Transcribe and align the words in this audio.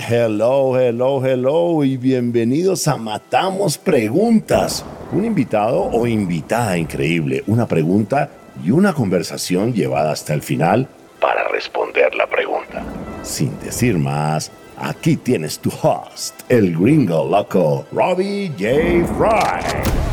Hello, 0.00 0.78
hello, 0.78 1.26
hello 1.26 1.82
y 1.82 1.96
bienvenidos 1.96 2.86
a 2.86 2.96
Matamos 2.96 3.78
Preguntas. 3.78 4.84
Un 5.10 5.24
invitado 5.24 5.82
o 5.82 6.06
invitada 6.06 6.78
increíble, 6.78 7.42
una 7.48 7.66
pregunta 7.66 8.30
y 8.64 8.70
una 8.70 8.92
conversación 8.92 9.74
llevada 9.74 10.12
hasta 10.12 10.34
el 10.34 10.42
final 10.42 10.86
para 11.20 11.48
responder 11.48 12.14
la 12.14 12.28
pregunta. 12.28 12.84
Sin 13.24 13.58
decir 13.58 13.98
más, 13.98 14.52
aquí 14.76 15.16
tienes 15.16 15.58
tu 15.58 15.70
host, 15.82 16.42
el 16.48 16.78
gringo 16.78 17.28
loco, 17.28 17.84
Robbie 17.90 18.52
J. 18.56 19.04
Fry. 19.16 20.07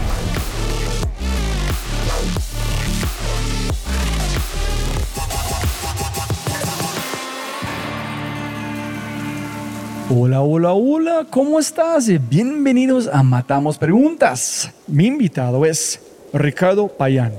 Hola, 10.08 10.44
hola, 10.44 10.74
hola, 10.74 11.26
¿cómo 11.32 11.58
estás? 11.58 12.08
Bienvenidos 12.30 13.08
a 13.12 13.24
Matamos 13.24 13.80
Preguntas. 13.80 14.72
Mi 14.86 15.08
invitado 15.08 15.66
es 15.66 16.00
Ricardo 16.32 16.88
Payan, 16.88 17.34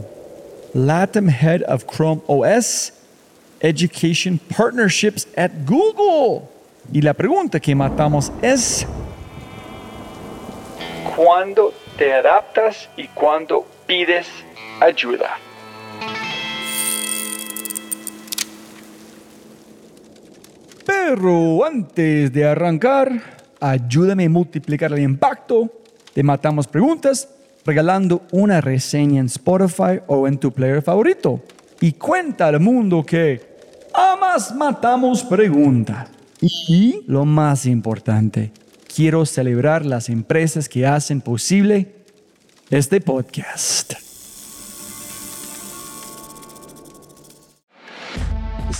Latin 0.74 1.30
Head 1.30 1.62
of 1.68 1.84
Chrome 1.86 2.22
OS 2.26 2.92
Education 3.60 4.40
Partnerships 4.56 5.28
at 5.36 5.52
Google. 5.64 6.48
Y 6.92 7.02
la 7.02 7.14
pregunta 7.14 7.60
que 7.60 7.72
matamos 7.72 8.32
es, 8.42 8.84
¿cuándo 11.14 11.72
te 11.96 12.12
adaptas 12.14 12.88
y 12.96 13.06
cuándo 13.06 13.64
pides 13.86 14.26
ayuda? 14.80 15.38
Pero 21.08 21.64
antes 21.64 22.32
de 22.32 22.44
arrancar, 22.44 23.22
ayúdame 23.60 24.24
a 24.24 24.28
multiplicar 24.28 24.92
el 24.92 24.98
impacto. 24.98 25.70
Te 26.12 26.24
matamos 26.24 26.66
preguntas 26.66 27.28
regalando 27.64 28.22
una 28.32 28.60
reseña 28.60 29.20
en 29.20 29.26
Spotify 29.26 30.00
o 30.08 30.26
en 30.26 30.36
tu 30.36 30.52
player 30.52 30.82
favorito. 30.82 31.40
Y 31.80 31.92
cuenta 31.92 32.48
al 32.48 32.58
mundo 32.58 33.04
que 33.04 33.40
amas 33.94 34.52
matamos 34.52 35.22
preguntas. 35.22 36.08
Y 36.40 37.04
lo 37.06 37.24
más 37.24 37.66
importante, 37.66 38.50
quiero 38.92 39.24
celebrar 39.26 39.86
las 39.86 40.08
empresas 40.08 40.68
que 40.68 40.86
hacen 40.86 41.20
posible 41.20 41.94
este 42.68 43.00
podcast. 43.00 44.05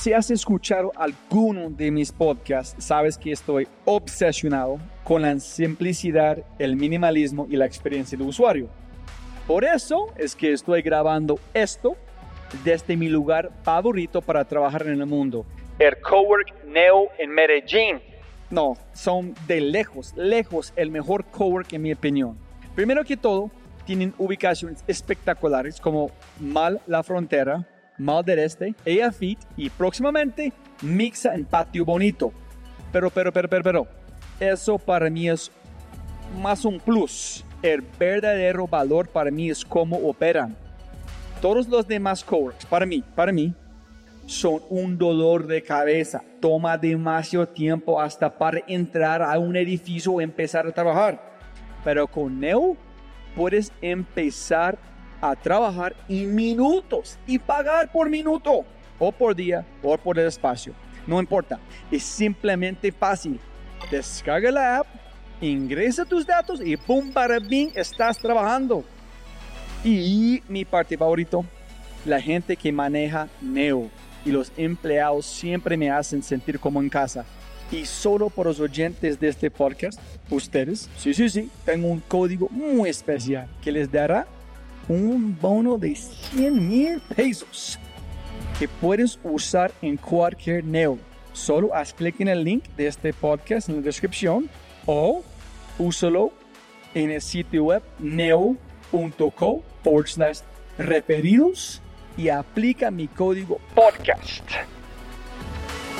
Si 0.06 0.12
has 0.12 0.30
escuchado 0.30 0.92
alguno 0.94 1.68
de 1.68 1.90
mis 1.90 2.12
podcasts, 2.12 2.76
sabes 2.78 3.18
que 3.18 3.32
estoy 3.32 3.66
obsesionado 3.84 4.78
con 5.02 5.22
la 5.22 5.40
simplicidad, 5.40 6.44
el 6.60 6.76
minimalismo 6.76 7.48
y 7.50 7.56
la 7.56 7.66
experiencia 7.66 8.16
de 8.16 8.22
usuario. 8.22 8.68
Por 9.48 9.64
eso 9.64 10.12
es 10.16 10.36
que 10.36 10.52
estoy 10.52 10.82
grabando 10.82 11.40
esto 11.52 11.96
desde 12.62 12.96
mi 12.96 13.08
lugar 13.08 13.50
favorito 13.64 14.22
para 14.22 14.44
trabajar 14.44 14.86
en 14.86 15.00
el 15.00 15.06
mundo, 15.06 15.44
el 15.80 16.00
Cowork 16.00 16.54
Neo 16.66 17.08
en 17.18 17.30
Medellín. 17.32 18.00
No, 18.48 18.76
son 18.92 19.34
de 19.48 19.60
lejos, 19.60 20.14
lejos 20.14 20.72
el 20.76 20.92
mejor 20.92 21.24
cowork 21.24 21.72
en 21.72 21.82
mi 21.82 21.92
opinión. 21.92 22.38
Primero 22.76 23.04
que 23.04 23.16
todo, 23.16 23.50
tienen 23.84 24.14
ubicaciones 24.18 24.84
espectaculares 24.86 25.80
como 25.80 26.12
Mal 26.38 26.80
La 26.86 27.02
Frontera, 27.02 27.66
Mal 27.98 28.28
Este, 28.28 28.74
Ella 28.84 29.12
Fit 29.12 29.38
y 29.56 29.70
próximamente 29.70 30.52
Mixa 30.82 31.34
en 31.34 31.44
Patio 31.44 31.84
Bonito. 31.84 32.32
Pero, 32.92 33.10
pero, 33.10 33.32
pero, 33.32 33.48
pero, 33.48 33.64
pero, 33.64 33.86
eso 34.40 34.78
para 34.78 35.10
mí 35.10 35.28
es 35.28 35.50
más 36.40 36.64
un 36.64 36.78
plus. 36.78 37.44
El 37.62 37.82
verdadero 37.98 38.66
valor 38.66 39.08
para 39.08 39.30
mí 39.30 39.50
es 39.50 39.64
cómo 39.64 39.96
operan. 39.96 40.56
Todos 41.40 41.68
los 41.68 41.86
demás 41.86 42.24
coworks, 42.24 42.66
para 42.66 42.86
mí, 42.86 43.02
para 43.14 43.32
mí, 43.32 43.54
son 44.26 44.60
un 44.68 44.98
dolor 44.98 45.46
de 45.46 45.62
cabeza. 45.62 46.22
Toma 46.40 46.76
demasiado 46.76 47.46
tiempo 47.46 48.00
hasta 48.00 48.36
para 48.36 48.60
entrar 48.66 49.22
a 49.22 49.38
un 49.38 49.56
edificio 49.56 50.12
o 50.12 50.20
empezar 50.20 50.66
a 50.66 50.72
trabajar. 50.72 51.36
Pero 51.84 52.06
con 52.06 52.40
Neo 52.40 52.76
puedes 53.34 53.72
empezar 53.80 54.78
a 55.20 55.34
trabajar 55.34 55.94
en 56.08 56.34
minutos 56.34 57.18
y 57.26 57.38
pagar 57.38 57.90
por 57.90 58.08
minuto 58.08 58.64
o 58.98 59.12
por 59.12 59.34
día 59.34 59.64
o 59.82 59.96
por 59.96 60.18
el 60.18 60.26
espacio. 60.26 60.72
No 61.06 61.20
importa, 61.20 61.58
es 61.90 62.02
simplemente 62.02 62.90
fácil. 62.90 63.38
Descarga 63.90 64.50
la 64.50 64.78
app, 64.78 64.86
ingresa 65.40 66.04
tus 66.04 66.26
datos 66.26 66.60
y 66.64 66.76
¡pum! 66.76 67.12
para 67.12 67.38
bien 67.38 67.70
estás 67.74 68.18
trabajando. 68.18 68.84
Y 69.84 70.42
mi 70.48 70.64
parte 70.64 70.96
favorito, 70.98 71.44
la 72.04 72.20
gente 72.20 72.56
que 72.56 72.72
maneja 72.72 73.28
Neo 73.40 73.88
y 74.24 74.32
los 74.32 74.50
empleados 74.56 75.26
siempre 75.26 75.76
me 75.76 75.90
hacen 75.90 76.22
sentir 76.22 76.58
como 76.58 76.80
en 76.80 76.88
casa. 76.88 77.24
Y 77.70 77.84
solo 77.84 78.30
por 78.30 78.46
los 78.46 78.60
oyentes 78.60 79.18
de 79.18 79.28
este 79.28 79.50
podcast, 79.50 80.00
ustedes, 80.30 80.88
sí, 80.96 81.14
sí, 81.14 81.28
sí, 81.28 81.50
tengo 81.64 81.88
un 81.88 82.00
código 82.00 82.48
muy 82.50 82.88
especial 82.88 83.48
que 83.62 83.72
les 83.72 83.90
dará 83.90 84.26
un 84.88 85.36
bono 85.40 85.78
de 85.78 85.94
100 85.94 86.68
mil 86.68 87.00
pesos 87.14 87.78
que 88.58 88.68
puedes 88.68 89.18
usar 89.22 89.72
en 89.82 89.96
cualquier 89.96 90.64
Neo. 90.64 90.98
Solo 91.32 91.74
haz 91.74 91.92
clic 91.92 92.20
en 92.20 92.28
el 92.28 92.44
link 92.44 92.64
de 92.76 92.86
este 92.86 93.12
podcast 93.12 93.68
en 93.68 93.76
la 93.76 93.82
descripción 93.82 94.48
o 94.86 95.22
úsalo 95.78 96.32
en 96.94 97.10
el 97.10 97.20
sitio 97.20 97.64
web 97.64 97.82
neo.co 97.98 99.62
forward 99.82 100.06
slash 100.06 100.40
referidos 100.78 101.82
y 102.16 102.30
aplica 102.30 102.90
mi 102.90 103.08
código 103.08 103.60
podcast. 103.74 104.42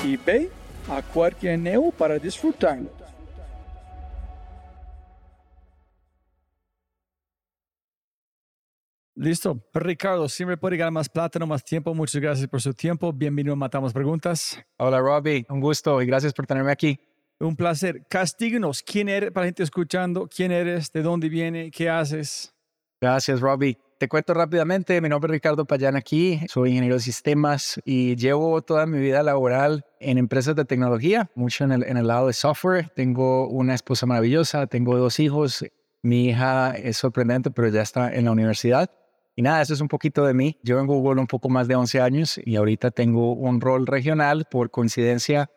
Y 0.03 0.17
ve 0.17 0.49
a 0.89 1.01
cualquier 1.01 1.59
Neo 1.59 1.91
para 1.91 2.17
disfrutarlo. 2.17 2.89
Listo. 9.19 9.59
Ricardo, 9.73 10.29
siempre 10.29 10.57
puede 10.57 10.77
ganar 10.77 10.93
más 10.93 11.09
plata, 11.09 11.39
no 11.39 11.47
más 11.47 11.63
tiempo. 11.63 11.91
Muchas 11.95 12.21
gracias 12.21 12.47
por 12.47 12.61
su 12.61 12.71
tiempo. 12.75 13.11
Bienvenido 13.11 13.53
a 13.53 13.55
Matamos 13.55 13.91
Preguntas. 13.91 14.63
Hola, 14.77 14.99
Robbie. 14.99 15.43
Un 15.49 15.59
gusto 15.59 15.99
y 16.03 16.05
gracias 16.05 16.33
por 16.33 16.45
tenerme 16.45 16.71
aquí. 16.71 16.99
Un 17.39 17.55
placer. 17.55 18.05
Castíguenos. 18.07 18.83
¿Quién 18.83 19.09
eres 19.09 19.31
para 19.31 19.45
la 19.45 19.47
gente 19.47 19.63
escuchando? 19.63 20.27
¿Quién 20.27 20.51
eres? 20.51 20.91
¿De 20.91 21.01
dónde 21.01 21.29
viene? 21.29 21.71
¿Qué 21.71 21.89
haces? 21.89 22.53
Gracias, 23.01 23.41
Robbie. 23.41 23.79
Te 23.97 24.07
cuento 24.07 24.35
rápidamente. 24.35 25.01
Mi 25.01 25.09
nombre 25.09 25.29
es 25.29 25.31
Ricardo 25.31 25.65
Payán 25.65 25.95
aquí. 25.95 26.39
Soy 26.47 26.69
ingeniero 26.69 26.97
de 26.97 27.01
sistemas 27.01 27.81
y 27.85 28.15
llevo 28.17 28.61
toda 28.61 28.85
mi 28.85 28.99
vida 28.99 29.23
laboral 29.23 29.83
en 29.99 30.19
empresas 30.19 30.55
de 30.55 30.65
tecnología, 30.65 31.31
mucho 31.33 31.63
en 31.63 31.71
el, 31.71 31.83
en 31.85 31.97
el 31.97 32.05
lado 32.05 32.27
de 32.27 32.33
software. 32.33 32.91
Tengo 32.95 33.47
una 33.47 33.73
esposa 33.73 34.05
maravillosa, 34.05 34.67
tengo 34.67 34.95
dos 34.95 35.19
hijos. 35.19 35.65
Mi 36.03 36.29
hija 36.29 36.75
es 36.75 36.97
sorprendente, 36.97 37.49
pero 37.49 37.69
ya 37.69 37.81
está 37.81 38.13
en 38.13 38.25
la 38.25 38.31
universidad. 38.31 38.91
Y 39.37 39.43
nada, 39.43 39.61
eso 39.61 39.75
es 39.75 39.81
un 39.81 39.87
poquito 39.87 40.25
de 40.25 40.33
mí. 40.33 40.57
Yo 40.63 40.79
en 40.79 40.87
Google 40.87 41.21
un 41.21 41.27
poco 41.27 41.47
más 41.47 41.67
de 41.67 41.75
11 41.75 42.01
años 42.01 42.41
y 42.43 42.55
ahorita 42.55 42.89
tengo 42.89 43.33
un 43.33 43.61
rol 43.61 43.85
regional 43.85 44.47
por 44.49 44.71
coincidencia. 44.71 45.51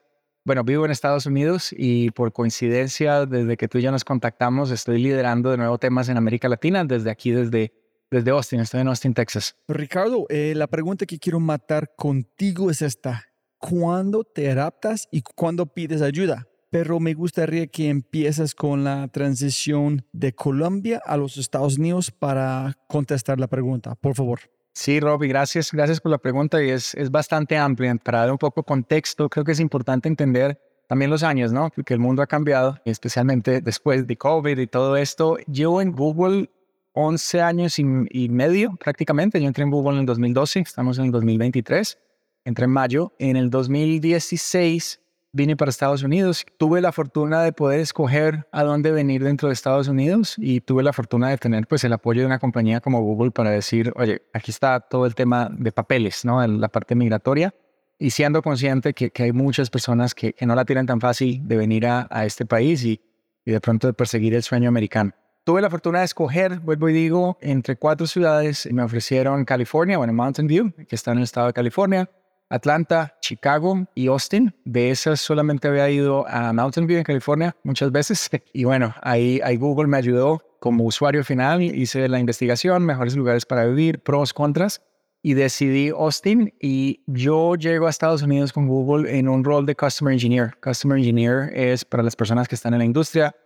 Bueno, 0.45 0.65
vivo 0.65 0.85
en 0.85 0.91
Estados 0.91 1.25
Unidos 1.25 1.75
y 1.75 2.11
por 2.11 2.31
coincidencia, 2.35 3.25
desde 3.25 3.57
que 3.57 3.69
tú 3.69 3.79
y 3.79 3.83
yo 3.83 3.91
nos 3.91 4.05
contactamos, 4.05 4.71
estoy 4.71 5.03
liderando 5.03 5.51
de 5.51 5.57
nuevo 5.57 5.79
temas 5.79 6.11
en 6.11 6.19
América 6.19 6.47
Latina, 6.47 6.85
desde 6.85 7.11
aquí, 7.11 7.31
desde, 7.31 7.73
desde 8.11 8.31
Austin. 8.31 8.61
Estoy 8.61 8.83
en 8.83 8.89
Austin, 8.89 9.15
Texas. 9.15 9.57
Ricardo, 9.67 10.27
eh, 10.29 10.53
la 10.55 10.67
pregunta 10.67 11.07
que 11.07 11.19
quiero 11.19 11.41
matar 11.41 11.95
contigo 11.97 12.71
es 12.71 12.83
esta. 12.83 13.25
¿Cuándo 13.57 14.25
te 14.25 14.51
adaptas 14.51 15.09
y 15.11 15.23
cuándo 15.23 15.65
pides 15.65 16.03
ayuda? 16.03 16.50
Pero 16.71 17.01
me 17.01 17.15
gustaría 17.15 17.67
que 17.67 17.89
empieces 17.89 18.55
con 18.55 18.85
la 18.85 19.09
transición 19.09 20.07
de 20.13 20.33
Colombia 20.33 21.03
a 21.05 21.17
los 21.17 21.37
Estados 21.37 21.79
Unidos 21.79 22.11
para 22.11 22.77
contestar 22.89 23.39
la 23.39 23.49
pregunta, 23.49 23.95
por 23.97 24.15
favor. 24.15 24.41
Sí, 24.73 25.01
Robbie, 25.01 25.29
gracias, 25.29 25.73
gracias 25.73 26.01
por 26.01 26.13
la 26.13 26.19
pregunta 26.19 26.63
y 26.63 26.71
es, 26.71 26.95
es 26.95 27.11
bastante 27.11 27.57
amplia. 27.57 27.95
Para 27.97 28.21
dar 28.21 28.31
un 28.31 28.39
poco 28.39 28.61
de 28.61 28.67
contexto, 28.67 29.29
creo 29.29 29.45
que 29.45 29.53
es 29.53 29.61
importante 29.61 30.09
entender 30.09 30.59
también 30.89 31.11
los 31.11 31.23
años, 31.23 31.53
¿no? 31.53 31.71
Porque 31.75 31.95
el 31.95 32.01
mundo 32.01 32.23
ha 32.23 32.27
cambiado, 32.27 32.79
especialmente 32.85 33.61
después 33.61 34.07
de 34.07 34.17
COVID 34.17 34.59
y 34.59 34.67
todo 34.67 34.97
esto. 34.97 35.39
Yo 35.47 35.81
en 35.81 35.93
Google 35.93 36.51
11 36.93 37.41
años 37.41 37.79
y, 37.79 38.29
medio 38.29 38.77
prácticamente. 38.77 39.41
Yo 39.41 39.47
entré 39.47 39.65
en 39.65 39.71
Google 39.71 39.95
en 39.95 40.01
el 40.01 40.07
2012, 40.07 40.61
estamos 40.61 40.99
en 40.99 41.07
el 41.07 41.11
2023. 41.13 41.99
Entré 42.45 42.65
en 42.65 42.71
mayo. 42.71 43.13
En 43.19 43.37
el 43.37 43.51
2016 43.51 45.01
vine 45.33 45.57
para 45.57 45.71
Estados 45.71 46.03
Unidos. 46.03 46.45
Tuve 46.59 46.81
la 46.81 46.93
fortuna 46.93 47.43
de 47.43 47.53
poder 47.53 47.81
escoger 47.81 48.47
a 48.53 48.65
dónde 48.65 48.93
venir 48.93 49.23
dentro 49.23 49.49
de 49.49 49.55
Estados 49.55 49.89
Unidos 49.89 50.35
y 50.39 50.61
tuve 50.61 50.83
la 50.83 50.93
fortuna 50.93 51.29
de 51.29 51.39
tener 51.39 51.67
pues 51.67 51.85
el 51.85 51.93
apoyo 51.93 52.21
de 52.21 52.27
una 52.27 52.39
compañía 52.39 52.81
como 52.81 53.01
Google 53.03 53.31
para 53.31 53.51
decir, 53.51 53.93
oye, 53.97 54.23
aquí 54.33 54.51
está 54.51 54.81
todo 54.81 55.07
el 55.07 55.15
tema 55.15 55.51
de 55.53 55.73
papeles, 55.73 56.25
¿no? 56.25 56.47
La 56.47 56.69
parte 56.69 56.95
migratoria. 56.95 57.55
y 57.99 58.11
siendo 58.11 58.41
consciente 58.41 58.95
que, 58.95 59.13
hay 59.23 59.33
muchas 59.33 59.69
personas 59.69 60.15
que, 60.15 60.35
no 60.41 60.55
la 60.55 60.65
tienen 60.65 60.87
tan 60.87 61.01
fácil 61.01 61.47
de 61.47 61.57
venir 61.57 61.87
a, 61.87 62.09
este 62.25 62.47
país 62.47 62.83
y, 62.83 63.01
y 63.45 63.51
de 63.51 63.61
pronto 63.61 63.87
de 63.87 63.93
perseguir 63.93 64.35
el 64.35 64.43
sueño 64.43 64.69
americano. 64.69 65.13
Tuve 65.45 65.61
la 65.61 65.69
fortuna 65.69 65.99
de 65.99 66.07
escoger, 66.07 66.61
vuelvo 66.61 66.89
y 66.89 66.93
digo, 66.95 67.37
entre 67.41 67.77
cuatro 67.77 68.07
ciudades. 68.07 68.69
Me 68.73 68.83
ofrecieron 68.83 69.45
California, 69.45 69.99
bueno, 69.99 70.13
Mountain 70.13 70.47
View, 70.47 70.73
que 70.89 70.95
está 70.95 71.13
en 71.13 71.19
el 71.19 71.25
estado 71.25 71.49
de 71.49 71.53
California, 71.53 72.09
Atlanta, 72.51 73.17
Chicago 73.21 73.87
y 73.95 74.09
Austin. 74.09 74.55
De 74.65 74.91
esas 74.91 75.21
solamente 75.21 75.69
había 75.69 75.89
ido 75.89 76.27
a 76.29 76.53
Mountain 76.53 76.87
View 76.87 76.99
en 76.99 77.05
California 77.05 77.57
muchas 77.63 77.91
veces. 77.91 78.29
Y 78.53 78.65
bueno, 78.65 78.95
ahí, 79.03 79.41
Google 79.57 79.87
me 79.87 79.97
ayudó 79.97 80.43
como 80.59 80.85
usuario 80.85 81.25
final. 81.25 81.63
Hice 81.63 82.09
la 82.09 82.19
investigación, 82.19 82.85
mejores 82.85 83.17
lugares 83.17 83.47
para 83.47 83.65
vivir, 83.65 84.01
pros, 84.03 84.35
contras. 84.35 84.83
Y 85.23 85.35
decidí 85.35 85.91
Austin 85.91 86.53
y 86.61 87.03
yo 87.07 87.55
llego 87.55 87.87
a 87.87 87.91
Estados 87.91 88.23
Unidos 88.23 88.53
con 88.53 88.67
Google 88.67 89.17
en 89.17 89.29
un 89.29 89.45
rol 89.45 89.67
de 89.67 89.77
Customer 89.77 90.13
Engineer. 90.13 90.57
Customer 90.63 90.99
Engineer 90.99 91.53
es 91.55 91.85
para 91.85 92.03
las 92.03 92.17
personas 92.17 92.49
que 92.49 92.55
están 92.55 92.73
en 92.73 92.79
la 92.79 92.87
industria. 92.87 93.37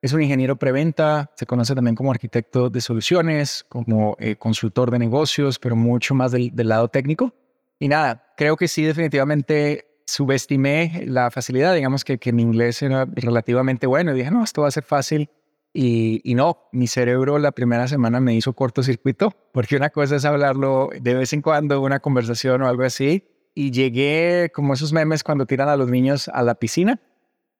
Es 0.00 0.12
un 0.12 0.22
ingeniero 0.22 0.56
preventa, 0.56 1.30
se 1.34 1.44
conoce 1.44 1.74
también 1.74 1.96
como 1.96 2.12
arquitecto 2.12 2.70
de 2.70 2.80
soluciones, 2.80 3.64
como 3.68 4.16
eh, 4.20 4.36
consultor 4.36 4.90
de 4.90 4.98
negocios, 4.98 5.58
pero 5.58 5.74
mucho 5.76 6.14
más 6.14 6.30
del 6.30 6.52
lado 6.54 6.88
técnico. 6.88 7.34
Y 7.78 7.88
nada, 7.88 8.32
creo 8.36 8.56
que 8.56 8.68
sí, 8.68 8.84
definitivamente 8.84 9.94
subestimé 10.06 11.04
la 11.06 11.30
facilidad, 11.30 11.74
digamos 11.74 12.04
que, 12.04 12.18
que 12.18 12.32
mi 12.32 12.42
inglés 12.42 12.82
era 12.82 13.06
relativamente 13.06 13.86
bueno. 13.86 14.12
Y 14.12 14.18
dije, 14.18 14.30
no, 14.30 14.44
esto 14.44 14.62
va 14.62 14.68
a 14.68 14.72
ser 14.72 14.84
fácil. 14.84 15.30
Y, 15.72 16.20
y, 16.22 16.34
no, 16.34 16.68
mi 16.72 16.86
cerebro 16.86 17.38
la 17.38 17.50
primera 17.50 17.88
semana 17.88 18.20
me 18.20 18.34
hizo 18.34 18.52
cortocircuito, 18.52 19.32
porque 19.52 19.76
una 19.76 19.90
cosa 19.90 20.16
es 20.16 20.24
hablarlo 20.24 20.90
de 21.00 21.14
vez 21.14 21.32
en 21.32 21.42
cuando, 21.42 21.80
una 21.80 21.98
conversación 21.98 22.62
o 22.62 22.68
algo 22.68 22.84
así. 22.84 23.24
Y 23.54 23.70
llegué 23.70 24.50
como 24.54 24.74
esos 24.74 24.92
memes 24.92 25.24
cuando 25.24 25.46
tiran 25.46 25.68
a 25.68 25.76
los 25.76 25.88
niños 25.88 26.28
a 26.28 26.42
la 26.42 26.54
piscina. 26.54 27.00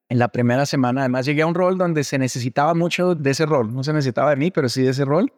En 0.07 0.19
la 0.19 0.27
primera 0.27 0.65
semana, 0.65 1.01
además, 1.01 1.25
llegué 1.25 1.41
a 1.41 1.47
un 1.47 1.55
rol 1.55 1.77
donde 1.77 2.03
se 2.03 2.17
necesitaba 2.19 2.73
mucho 2.73 3.15
de 3.15 3.31
ese 3.31 3.45
rol. 3.45 3.73
No 3.73 3.83
se 3.83 3.91
necesitaba 3.91 4.29
de 4.29 4.35
mí, 4.35 4.51
pero 4.51 4.69
sí 4.69 4.83
de 4.83 4.91
ese 4.91 5.03
rol. 5.03 5.33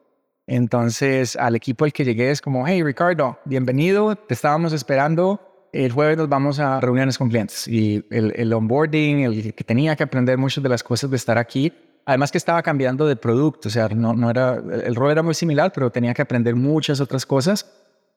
Entonces, 0.47 1.35
al 1.35 1.57
equipo 1.57 1.83
al 1.83 1.91
que 1.91 2.05
llegué 2.05 2.31
es 2.31 2.41
como, 2.41 2.65
hey 2.65 2.81
Ricardo, 2.81 3.37
bienvenido, 3.43 4.15
te 4.15 4.33
estábamos 4.33 4.71
esperando. 4.71 5.41
El 5.73 5.91
jueves 5.91 6.17
nos 6.17 6.29
vamos 6.29 6.59
a 6.59 6.79
reuniones 6.79 7.17
con 7.17 7.27
clientes 7.27 7.67
y 7.67 8.05
el, 8.09 8.31
el 8.33 8.53
onboarding, 8.53 9.19
el 9.19 9.53
que 9.53 9.63
tenía 9.65 9.97
que 9.97 10.03
aprender 10.03 10.37
muchas 10.37 10.63
de 10.63 10.69
las 10.69 10.81
cosas 10.81 11.09
de 11.09 11.17
estar 11.17 11.37
aquí. 11.37 11.73
Además 12.05 12.31
que 12.31 12.37
estaba 12.37 12.63
cambiando 12.63 13.05
de 13.05 13.17
producto, 13.17 13.67
o 13.67 13.71
sea, 13.71 13.89
no, 13.89 14.13
no 14.13 14.29
era, 14.29 14.55
el 14.55 14.95
rol 14.95 15.11
era 15.11 15.21
muy 15.21 15.33
similar, 15.33 15.73
pero 15.75 15.91
tenía 15.91 16.13
que 16.13 16.21
aprender 16.21 16.55
muchas 16.55 17.01
otras 17.01 17.25
cosas. 17.25 17.69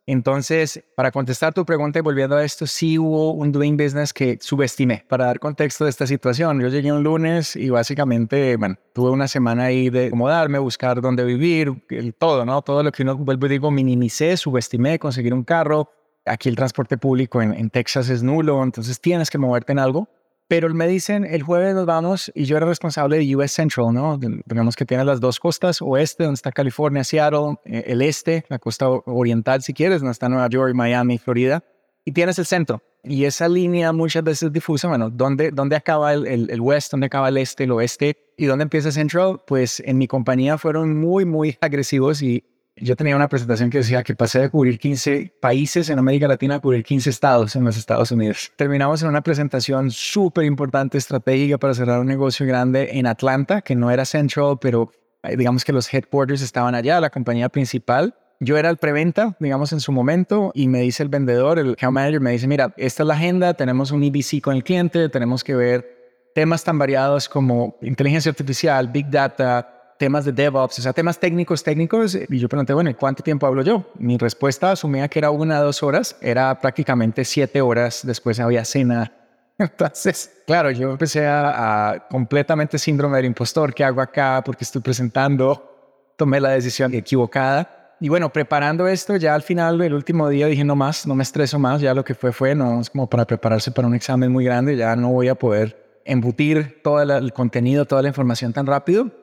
Entonces, 0.07 0.83
para 0.97 1.11
contestar 1.11 1.55
tu 1.55 1.65
pregunta 1.65 1.99
y 1.99 2.03
volviendo 2.03 2.37
a 2.37 2.45
esto, 2.45 2.67
sí 2.67 2.99
hubo 2.99 3.33
un 3.33 3.53
doing 3.53 3.77
business 3.77 4.13
que 4.13 4.39
subestimé. 4.41 5.05
Para 5.09 5.27
dar 5.27 5.39
contexto 5.39 5.85
de 5.85 5.91
esta 5.91 6.07
situación, 6.07 6.61
yo 6.61 6.69
llegué 6.69 6.91
un 6.93 7.03
lunes 7.03 7.55
y 7.55 7.71
básicamente, 7.71 8.57
bueno, 8.57 8.77
tuve 8.93 9.11
una 9.11 9.29
semana 9.29 9.65
ahí 9.65 9.91
de 9.91 10.07
acomodarme, 10.07 10.59
buscar 10.59 11.01
dónde 11.01 11.25
vivir, 11.25 11.73
todo, 12.19 12.45
¿no? 12.45 12.63
Todo 12.63 12.83
lo 12.83 12.91
que 12.91 13.03
uno, 13.03 13.17
vuelvo 13.17 13.47
y 13.47 13.51
digo, 13.51 13.71
minimicé, 13.71 14.37
subestimé, 14.37 14.99
conseguir 14.99 15.35
un 15.35 15.45
carro. 15.45 15.91
Aquí 16.27 16.49
el 16.49 16.57
transporte 16.57 16.99
público 16.99 17.41
en, 17.41 17.55
en 17.55 17.71
Texas 17.71 18.09
es 18.09 18.23
nulo, 18.23 18.63
entonces 18.63 19.01
tienes 19.01 19.31
que 19.31 19.39
moverte 19.39 19.73
en 19.73 19.79
algo. 19.79 20.09
Pero 20.51 20.69
me 20.75 20.89
dicen, 20.89 21.25
el 21.25 21.45
jueves 21.45 21.77
nos 21.77 21.87
vamos 21.87 22.33
y 22.35 22.45
yo 22.45 22.57
era 22.57 22.67
responsable 22.67 23.19
de 23.19 23.37
US 23.37 23.53
Central, 23.53 23.95
¿no? 23.95 24.19
Digamos 24.19 24.75
que 24.75 24.85
tiene 24.85 25.05
las 25.05 25.21
dos 25.21 25.39
costas, 25.39 25.81
oeste, 25.81 26.25
donde 26.25 26.35
está 26.35 26.51
California, 26.51 27.05
Seattle, 27.05 27.55
eh, 27.65 27.85
el 27.87 28.03
este, 28.03 28.45
la 28.49 28.59
costa 28.59 28.89
oriental, 28.89 29.63
si 29.63 29.73
quieres, 29.73 30.01
donde 30.01 30.11
está 30.11 30.29
Nueva 30.29 30.49
York, 30.49 30.75
Miami, 30.75 31.19
Florida, 31.19 31.63
y 32.05 32.11
tienes 32.11 32.37
el 32.41 32.47
centro. 32.47 32.83
Y 33.05 33.27
esa 33.27 33.49
línea 33.49 33.93
muchas 33.93 34.25
veces 34.25 34.53
difusa, 34.53 34.89
bueno, 34.89 35.09
¿dónde, 35.09 35.53
dónde 35.53 35.77
acaba 35.77 36.13
el, 36.15 36.27
el, 36.27 36.51
el 36.51 36.61
west, 36.61 36.91
dónde 36.91 37.07
acaba 37.07 37.29
el 37.29 37.37
este, 37.37 37.63
el 37.63 37.71
oeste 37.71 38.17
y 38.37 38.47
dónde 38.47 38.65
empieza 38.65 38.91
Central? 38.91 39.41
Pues 39.47 39.81
en 39.87 39.99
mi 39.99 40.09
compañía 40.09 40.59
fueron 40.59 40.99
muy, 40.99 41.27
muy 41.27 41.59
agresivos 41.61 42.23
y 42.23 42.43
yo 42.81 42.97
tenía 42.97 43.15
una 43.15 43.29
presentación 43.29 43.71
que 43.71 43.79
decía 43.79 44.03
que 44.03 44.15
pasé 44.15 44.41
de 44.41 44.51
cubrir 44.51 44.79
15 44.79 45.35
países 45.41 45.91
en 45.91 45.99
América 45.99 46.27
Latina 46.27 46.57
a 46.57 46.61
cubrir 46.61 46.83
15 46.83 47.11
estados 47.11 47.55
en 47.57 47.65
los 47.65 47.77
Estados 47.77 48.11
Unidos. 48.11 48.51
Terminamos 48.57 49.03
en 49.03 49.09
una 49.09 49.21
presentación 49.23 49.91
súper 49.91 50.45
importante, 50.45 50.99
estratégica 50.99 51.59
para 51.59 51.75
cerrar 51.75 52.01
un 52.01 52.07
negocio 52.07 52.47
grande 52.47 52.91
en 52.93 53.07
Atlanta, 53.07 53.61
que 53.61 53.75
no 53.75 53.91
era 53.91 54.05
Central, 54.05 54.59
pero 54.61 54.91
eh, 55.23 55.37
digamos 55.37 55.65
que 55.65 55.73
los 55.73 55.93
headquarters 55.93 56.43
estaban 56.43 56.75
allá, 56.75 57.01
la 57.01 57.11
compañía 57.11 57.49
principal. 57.49 58.15
Yo 58.41 58.57
era 58.57 58.71
el 58.71 58.79
preventa, 58.79 59.37
digamos, 59.39 59.73
en 59.75 59.81
su 59.81 59.93
momento, 59.93 60.51
y 60.55 60.67
me 60.67 60.81
dice 60.81 61.03
el 61.03 61.11
vendedor, 61.11 61.59
el 61.59 61.73
account 61.73 61.95
manager, 61.95 62.21
me 62.21 62.33
dice, 62.33 62.49
mira, 62.49 62.73
esta 62.79 63.03
es 63.03 63.07
la 63.07 63.15
agenda, 63.15 63.53
tenemos 63.53 63.91
un 63.91 64.03
EBC 64.03 64.41
con 64.41 64.57
el 64.57 64.65
cliente, 64.65 65.11
tenemos 65.11 65.45
que 65.45 65.55
ver 65.55 66.01
temas 66.35 66.65
tan 66.65 66.79
variados 66.79 67.29
como 67.29 67.77
inteligencia 67.83 68.31
artificial, 68.31 68.89
big 68.89 69.11
data, 69.11 69.80
temas 70.01 70.25
de 70.25 70.33
DevOps, 70.33 70.79
o 70.79 70.83
sea, 70.83 70.95
temas 70.95 71.21
técnicos, 71.21 71.63
técnicos. 71.63 72.15
Y 72.15 72.39
yo 72.39 72.49
pregunté, 72.49 72.73
bueno, 72.73 72.91
¿cuánto 72.97 73.23
tiempo 73.23 73.47
hablo 73.47 73.61
yo? 73.61 73.85
Mi 73.99 74.17
respuesta 74.17 74.73
asumía 74.73 75.09
que 75.09 75.19
era 75.19 75.31
una 75.31 75.61
o 75.61 75.65
dos 75.65 75.83
horas, 75.83 76.17
era 76.23 76.59
prácticamente 76.59 77.23
siete 77.23 77.61
horas, 77.61 78.01
después 78.03 78.41
había 78.41 78.65
cena. 78.65 79.13
Entonces, 79.59 80.41
claro, 80.47 80.71
yo 80.71 80.93
empecé 80.93 81.27
a, 81.27 82.07
completamente 82.09 82.79
síndrome 82.79 83.19
del 83.19 83.27
impostor, 83.27 83.75
¿qué 83.75 83.85
hago 83.85 84.01
acá? 84.01 84.43
Porque 84.43 84.65
estoy 84.65 84.81
presentando, 84.81 86.15
tomé 86.17 86.41
la 86.41 86.49
decisión 86.49 86.95
equivocada. 86.95 87.99
Y 88.01 88.09
bueno, 88.09 88.33
preparando 88.33 88.89
esto, 88.89 89.17
ya 89.17 89.35
al 89.35 89.43
final, 89.43 89.79
el 89.83 89.93
último 89.93 90.31
día 90.31 90.47
dije, 90.47 90.65
no 90.65 90.77
más, 90.77 91.07
no 91.07 91.15
me 91.15 91.25
estreso 91.25 91.59
más, 91.59 91.83
ya 91.83 91.93
lo 91.93 92.07
que 92.07 92.15
fue 92.15 92.33
fue, 92.33 92.55
no 92.55 92.81
es 92.81 92.89
como 92.89 93.07
para 93.07 93.27
prepararse 93.27 93.71
para 93.71 93.87
un 93.87 93.95
examen 93.95 94.33
muy 94.33 94.47
grande, 94.47 94.79
ya 94.79 94.97
no 94.97 95.11
voy 95.11 95.29
a 95.29 95.35
poder 95.35 96.01
embutir 96.07 96.81
todo 96.83 97.03
el 97.03 97.35
contenido, 97.35 97.85
toda 97.85 98.01
la 98.01 98.09
información 98.09 98.55
tan 98.55 98.65
rápido 98.65 99.20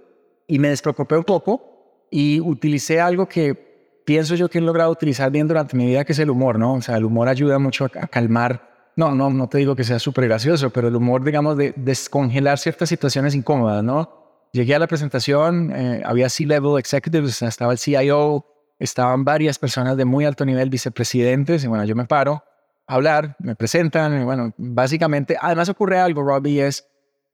y 0.47 0.59
me 0.59 0.69
despreocupé 0.69 1.17
un 1.17 1.23
poco 1.23 2.07
y 2.09 2.39
utilicé 2.39 3.01
algo 3.01 3.27
que 3.27 4.01
pienso 4.05 4.35
yo 4.35 4.49
que 4.49 4.59
he 4.59 4.61
logrado 4.61 4.89
utilizar 4.89 5.29
bien 5.29 5.47
durante 5.47 5.75
mi 5.75 5.85
vida, 5.85 6.05
que 6.05 6.13
es 6.13 6.19
el 6.19 6.29
humor, 6.29 6.57
¿no? 6.57 6.75
O 6.75 6.81
sea, 6.81 6.95
el 6.95 7.03
humor 7.03 7.27
ayuda 7.27 7.59
mucho 7.59 7.85
a, 7.85 7.89
calmar. 7.89 8.91
No, 8.95 9.13
no, 9.13 9.29
no 9.29 9.49
te 9.49 9.57
digo 9.57 9.75
que 9.75 9.83
sea 9.83 9.99
súper 9.99 10.27
gracioso, 10.27 10.69
pero 10.69 10.88
el 10.88 10.95
humor, 10.95 11.23
digamos, 11.23 11.57
de 11.57 11.73
descongelar 11.75 12.57
ciertas 12.57 12.88
situaciones 12.88 13.35
incómodas, 13.35 13.83
¿no? 13.83 14.47
Llegué 14.53 14.73
a 14.73 14.79
la 14.79 14.88
presentación, 14.88 15.73
eh, 15.75 16.01
había 16.05 16.29
C-level 16.29 16.79
executives, 16.79 17.41
estaba 17.41 17.73
el 17.73 17.77
CIO, 17.77 18.45
estaban 18.79 19.25
varias 19.25 19.59
personas 19.59 19.97
de 19.97 20.05
muy 20.05 20.23
alto 20.23 20.45
nivel, 20.45 20.69
vicepresidentes, 20.69 21.65
y 21.65 21.67
bueno, 21.67 21.83
yo 21.83 21.95
me 21.95 22.05
paro 22.05 22.44
a 22.88 22.95
hablar, 22.95 23.35
me 23.39 23.55
presentan, 23.55 24.21
y 24.21 24.23
bueno, 24.23 24.53
básicamente, 24.57 25.38
además 25.39 25.67
ocurre 25.67 25.99
algo, 25.99 26.23
Robbie, 26.23 26.65
es 26.65 26.88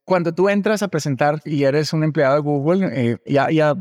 cuando 0.05 0.33
tú 0.33 0.49
entras 0.49 0.83
a 0.83 0.87
presentar 0.87 1.39
y 1.45 1.63
eres 1.63 1.93
un 1.93 2.03
empleado 2.03 2.35
de 2.35 2.41
Google, 2.41 2.89
eh, 2.91 3.17
ya, 3.25 3.49
ya, 3.49 3.73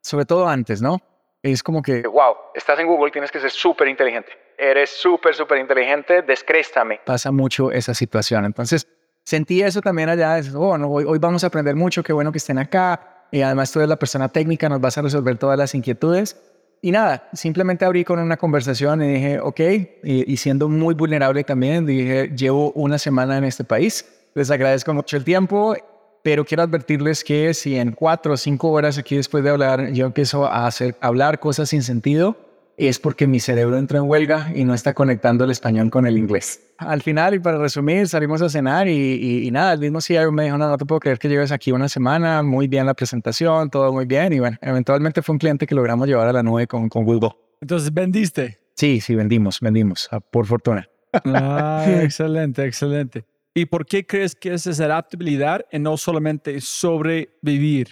sobre 0.00 0.24
todo 0.24 0.48
antes, 0.48 0.80
¿no? 0.80 1.00
Es 1.42 1.62
como 1.62 1.82
que, 1.82 2.02
wow, 2.02 2.34
estás 2.54 2.78
en 2.80 2.86
Google, 2.86 3.10
tienes 3.12 3.30
que 3.30 3.38
ser 3.38 3.50
súper 3.50 3.88
inteligente. 3.88 4.32
Eres 4.58 4.90
súper, 4.90 5.34
súper 5.34 5.58
inteligente, 5.58 6.22
descréstame. 6.22 7.00
Pasa 7.04 7.30
mucho 7.30 7.70
esa 7.70 7.94
situación. 7.94 8.44
Entonces, 8.46 8.88
sentí 9.22 9.62
eso 9.62 9.80
también 9.80 10.08
allá. 10.08 10.40
oh, 10.56 10.78
no, 10.78 10.88
hoy, 10.88 11.04
hoy, 11.06 11.18
vamos 11.18 11.44
a 11.44 11.48
aprender 11.48 11.76
mucho, 11.76 12.02
qué 12.02 12.12
bueno 12.12 12.32
que 12.32 12.38
estén 12.38 12.58
acá. 12.58 13.26
Y 13.30 13.42
además 13.42 13.70
tú 13.70 13.80
eres 13.80 13.88
la 13.88 13.96
persona 13.96 14.28
técnica, 14.28 14.68
nos 14.68 14.80
vas 14.80 14.96
a 14.98 15.02
resolver 15.02 15.36
todas 15.36 15.58
las 15.58 15.74
inquietudes. 15.74 16.40
Y 16.80 16.90
nada, 16.90 17.28
simplemente 17.32 17.84
abrí 17.84 18.04
con 18.04 18.18
una 18.18 18.36
conversación 18.36 19.02
y 19.02 19.14
dije, 19.14 19.40
ok, 19.40 19.60
y, 19.60 20.32
y 20.32 20.36
siendo 20.36 20.68
muy 20.68 20.94
vulnerable 20.94 21.44
también, 21.44 21.86
dije, 21.86 22.28
llevo 22.28 22.72
una 22.72 22.98
semana 22.98 23.36
en 23.38 23.44
este 23.44 23.64
país 23.64 24.15
les 24.36 24.50
agradezco 24.50 24.92
mucho 24.92 25.16
el 25.16 25.24
tiempo, 25.24 25.74
pero 26.22 26.44
quiero 26.44 26.62
advertirles 26.62 27.24
que 27.24 27.54
si 27.54 27.78
en 27.78 27.92
cuatro 27.92 28.34
o 28.34 28.36
cinco 28.36 28.70
horas 28.70 28.98
aquí 28.98 29.16
después 29.16 29.42
de 29.42 29.48
hablar 29.48 29.92
yo 29.92 30.04
empiezo 30.04 30.44
a 30.44 30.66
hacer, 30.66 30.94
hablar 31.00 31.40
cosas 31.40 31.70
sin 31.70 31.82
sentido, 31.82 32.36
es 32.76 32.98
porque 32.98 33.26
mi 33.26 33.40
cerebro 33.40 33.78
entra 33.78 33.98
en 33.98 34.04
huelga 34.04 34.52
y 34.54 34.64
no 34.64 34.74
está 34.74 34.92
conectando 34.92 35.44
el 35.44 35.50
español 35.50 35.90
con 35.90 36.06
el 36.06 36.18
inglés. 36.18 36.60
Al 36.76 37.00
final, 37.00 37.34
y 37.34 37.38
para 37.38 37.56
resumir, 37.56 38.06
salimos 38.08 38.42
a 38.42 38.50
cenar 38.50 38.88
y, 38.88 39.48
nada, 39.50 39.72
el 39.72 39.80
mismo 39.80 40.02
CEO 40.02 40.30
me 40.32 40.44
dijo, 40.44 40.58
no, 40.58 40.68
no 40.68 40.76
te 40.76 40.84
puedo 40.84 41.00
creer 41.00 41.18
que 41.18 41.30
lleves 41.30 41.50
aquí 41.50 41.72
una 41.72 41.88
semana, 41.88 42.42
muy 42.42 42.68
bien 42.68 42.84
la 42.84 42.92
presentación, 42.92 43.70
todo 43.70 43.90
muy 43.90 44.04
bien. 44.04 44.34
Y 44.34 44.40
bueno, 44.40 44.58
eventualmente 44.60 45.22
fue 45.22 45.32
un 45.32 45.38
cliente 45.38 45.66
que 45.66 45.74
logramos 45.74 46.06
llevar 46.06 46.28
a 46.28 46.34
la 46.34 46.42
nube 46.42 46.66
con, 46.66 46.90
con 46.90 47.06
Google. 47.06 47.30
Entonces, 47.62 47.94
¿vendiste? 47.94 48.58
Sí, 48.74 49.00
sí, 49.00 49.14
vendimos, 49.14 49.60
vendimos, 49.60 50.10
por 50.30 50.44
fortuna. 50.44 50.86
Ah, 51.24 51.86
excelente, 52.02 52.66
excelente. 52.66 53.24
¿Y 53.56 53.64
por 53.64 53.86
qué 53.86 54.06
crees 54.06 54.36
que 54.36 54.52
es 54.52 54.66
esa 54.66 54.84
adaptabilidad 54.84 55.64
y 55.72 55.78
no 55.78 55.96
solamente 55.96 56.60
sobrevivir? 56.60 57.88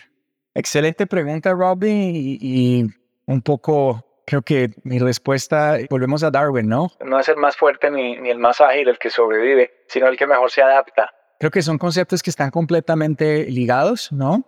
Excelente 0.55 1.07
pregunta, 1.07 1.55
Robbie. 1.55 2.39
Y, 2.39 2.87
un 3.25 3.41
poco 3.41 4.05
creo 4.27 4.43
que 4.43 4.75
mi 4.83 4.99
respuesta, 4.99 5.79
volvemos 5.89 6.23
a 6.23 6.31
Darwin, 6.31 6.69
¿no? 6.69 6.91
No 7.03 7.19
es 7.19 7.31
el 7.31 7.37
más 7.37 7.57
fuerte 7.57 7.91
ni, 7.91 8.19
ni 8.19 8.29
el 8.29 8.39
más 8.39 8.61
ágil 8.61 8.89
el 8.89 8.99
que 8.99 9.09
sobrevive, 9.09 9.87
sino 9.89 10.09
el 10.09 10.19
que 10.19 10.27
mejor 10.27 10.51
se 10.51 10.61
adapta. 10.61 11.11
Creo 11.41 11.51
que 11.51 11.63
son 11.63 11.79
conceptos 11.79 12.23
que 12.23 12.29
están 12.29 12.51
completamente 12.51 13.47
ligados, 13.51 14.13
¿no? 14.13 14.47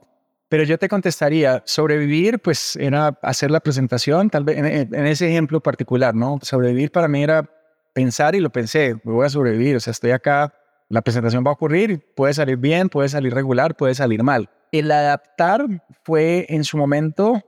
Pero 0.50 0.64
yo 0.64 0.76
te 0.76 0.86
contestaría, 0.86 1.62
sobrevivir, 1.64 2.40
pues 2.40 2.76
era 2.76 3.18
hacer 3.22 3.50
la 3.50 3.60
presentación, 3.60 4.28
tal 4.28 4.44
vez 4.44 4.58
en, 4.58 4.66
en, 4.66 5.06
ese 5.06 5.26
ejemplo 5.26 5.62
particular, 5.62 6.14
¿no? 6.14 6.38
Sobrevivir 6.42 6.92
para 6.92 7.08
mí 7.08 7.22
era 7.22 7.48
pensar 7.94 8.34
y 8.34 8.40
lo 8.40 8.50
pensé, 8.50 8.96
voy 9.02 9.24
a 9.24 9.30
sobrevivir, 9.30 9.76
o 9.76 9.80
sea, 9.80 9.92
estoy 9.92 10.10
acá, 10.10 10.52
la 10.88 11.02
presentación 11.02 11.44
va 11.44 11.50
a 11.50 11.54
ocurrir, 11.54 12.12
puede 12.14 12.34
salir 12.34 12.56
bien, 12.56 12.88
puede 12.88 13.08
salir 13.08 13.34
regular, 13.34 13.76
puede 13.76 13.94
salir 13.94 14.22
mal. 14.22 14.48
El 14.72 14.90
adaptar 14.90 15.66
fue 16.04 16.46
en 16.48 16.64
su 16.64 16.76
momento 16.76 17.42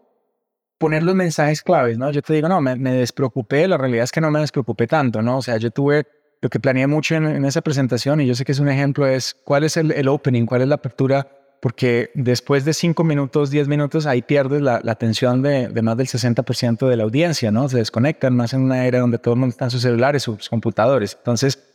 poner 0.79 1.03
los 1.03 1.15
mensajes 1.15 1.63
claves, 1.63 1.99
¿no? 1.99 2.11
Yo 2.11 2.23
te 2.23 2.33
digo, 2.33 2.49
no, 2.49 2.61
me, 2.61 2.77
despreocupé, 2.77 3.67
la 3.69 3.77
realidad 3.77 4.05
es 4.05 4.13
que 4.13 4.21
no 4.21 4.31
me 4.31 4.41
despreocupé 4.41 4.87
tanto, 4.87 5.23
¿no? 5.23 5.39
O 5.39 5.43
sea, 5.43 5.57
yo 5.57 5.71
tuve 5.71 6.07
lo 6.41 6.49
que 6.49 6.61
planeé 6.61 6.87
mucho 6.87 7.17
en, 7.17 7.45
esa 7.45 7.63
presentación 7.63 8.21
y 8.21 8.27
yo 8.27 8.35
sé 8.35 8.45
que 8.45 8.53
es 8.53 8.61
un 8.61 8.69
ejemplo, 8.69 9.07
es 9.07 9.37
cuál 9.45 9.65
es 9.65 9.77
el, 9.77 10.09
opening, 10.09 10.47
cuál 10.47 10.63
es 10.63 10.69
la 10.69 10.77
apertura, 10.77 11.29
porque 11.61 12.11
después 12.15 12.65
de 12.65 12.73
cinco 12.73 13.03
minutos, 13.03 13.51
diez 13.51 13.67
minutos, 13.67 14.07
ahí 14.07 14.23
pierdes 14.23 14.63
la, 14.63 14.81
atención 14.87 15.43
de, 15.43 15.69
más 15.83 15.97
del 15.97 16.07
60% 16.07 16.89
de 16.89 16.97
la 16.97 17.03
audiencia, 17.03 17.51
¿no? 17.51 17.69
Se 17.69 17.79
desconectan 17.79 18.37
más 18.37 18.55
en 18.55 18.63
una 18.63 18.87
era 18.87 19.01
donde 19.01 19.19
todo 19.19 19.35
el 19.35 19.41
mundo 19.41 19.51
está 19.51 19.65
en 19.65 19.73
sus 19.73 19.83
celulares, 19.83 20.23
sus 20.23 20.49
computadores. 20.49 21.17
Entonces, 21.19 21.68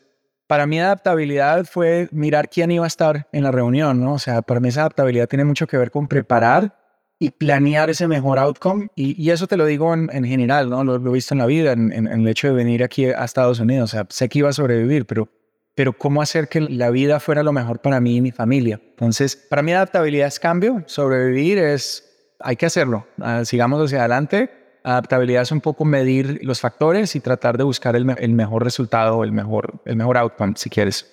para 0.48 0.68
mí 0.68 0.80
adaptabilidad 0.80 1.66
fue 1.66 2.10
mirar 2.12 2.50
quién 2.50 2.72
iba 2.72 2.86
a 2.86 2.88
estar 2.88 3.28
en 3.32 3.44
la 3.44 3.52
reunión, 3.52 4.00
¿no? 4.00 4.14
O 4.14 4.20
sea, 4.20 4.42
para 4.42 4.60
mí 4.60 4.70
esa 4.70 4.82
adaptabilidad 4.82 5.28
tiene 5.28 5.46
mucho 5.46 5.68
que 5.68 5.78
ver 5.78 5.92
con 5.92 6.08
preparar 6.08 6.78
y 7.20 7.32
planear 7.32 7.90
ese 7.90 8.08
mejor 8.08 8.38
outcome. 8.38 8.90
Y, 8.96 9.30
eso 9.30 9.48
te 9.48 9.56
lo 9.56 9.66
digo 9.66 9.94
en, 9.94 10.26
general, 10.26 10.70
¿no? 10.70 10.84
Lo, 10.84 10.96
he 10.96 11.14
visto 11.14 11.34
en 11.34 11.40
la 11.40 11.46
vida, 11.46 11.72
en, 11.72 12.08
el 12.08 12.28
hecho 12.28 12.48
de 12.48 12.54
venir 12.54 12.84
aquí 12.84 13.06
a 13.06 13.24
Estados 13.24 13.60
Unidos. 13.60 13.92
O 13.92 13.96
sea, 13.96 14.06
sé 14.10 14.28
que 14.28 14.40
iba 14.40 14.50
a 14.50 14.54
sobrevivir, 14.54 15.06
pero, 15.06 15.30
pero 15.74 15.94
cómo 15.94 16.22
hacer 16.22 16.50
que 16.50 16.60
la 16.62 16.90
vida 16.90 17.20
fuera 17.20 17.42
lo 17.42 17.54
mejor 17.54 17.80
para 17.80 18.02
mí 18.02 18.18
y 18.18 18.22
mi 18.22 18.32
familia. 18.32 18.82
Entonces, 18.90 19.36
para 19.38 19.62
mí 19.62 19.72
adaptabilidad 19.72 20.28
es 20.28 20.40
cambio, 20.40 20.84
sobrevivir 20.86 21.60
es, 21.60 22.36
hay 22.40 22.58
que 22.58 22.66
hacerlo. 22.66 23.08
Ah, 23.22 23.46
sigamos 23.46 23.82
hacia 23.86 24.00
adelante. 24.00 24.63
Adaptabilidad 24.84 25.44
es 25.44 25.52
un 25.52 25.62
poco 25.62 25.86
medir 25.86 26.40
los 26.44 26.60
factores 26.60 27.16
y 27.16 27.20
tratar 27.20 27.58
de 27.58 27.64
buscar 27.64 27.96
el, 27.96 28.10
el 28.18 28.34
mejor 28.34 28.64
resultado, 28.64 29.24
el 29.24 29.32
mejor, 29.32 29.82
el 29.86 29.96
mejor 29.96 30.18
outcome, 30.18 30.54
si 30.58 30.70
quieres. 30.70 31.10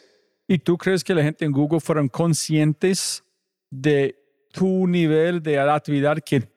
¿Y 0.49 0.59
tú 0.59 0.77
crees 0.77 1.05
que 1.05 1.15
la 1.15 1.23
gente 1.23 1.45
en 1.45 1.53
Google 1.53 1.79
fueron 1.79 2.09
conscientes 2.09 3.23
de 3.71 4.17
tu 4.53 4.89
nivel 4.89 5.43
de 5.43 5.59
adaptabilidad 5.59 6.19
que 6.19 6.49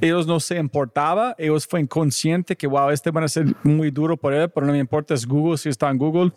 ellos 0.00 0.26
no 0.26 0.40
se 0.40 0.56
importaba, 0.56 1.34
ellos 1.38 1.66
fueron 1.66 1.86
conscientes 1.86 2.56
que, 2.56 2.66
wow, 2.66 2.90
este 2.90 3.10
va 3.10 3.22
a 3.22 3.28
ser 3.28 3.54
muy 3.62 3.90
duro 3.90 4.16
por 4.16 4.32
él, 4.32 4.50
pero 4.50 4.66
no 4.66 4.72
me 4.72 4.78
importa, 4.78 5.14
es 5.14 5.26
Google, 5.26 5.56
si 5.56 5.68
está 5.68 5.88
en 5.90 5.98
Google, 5.98 6.32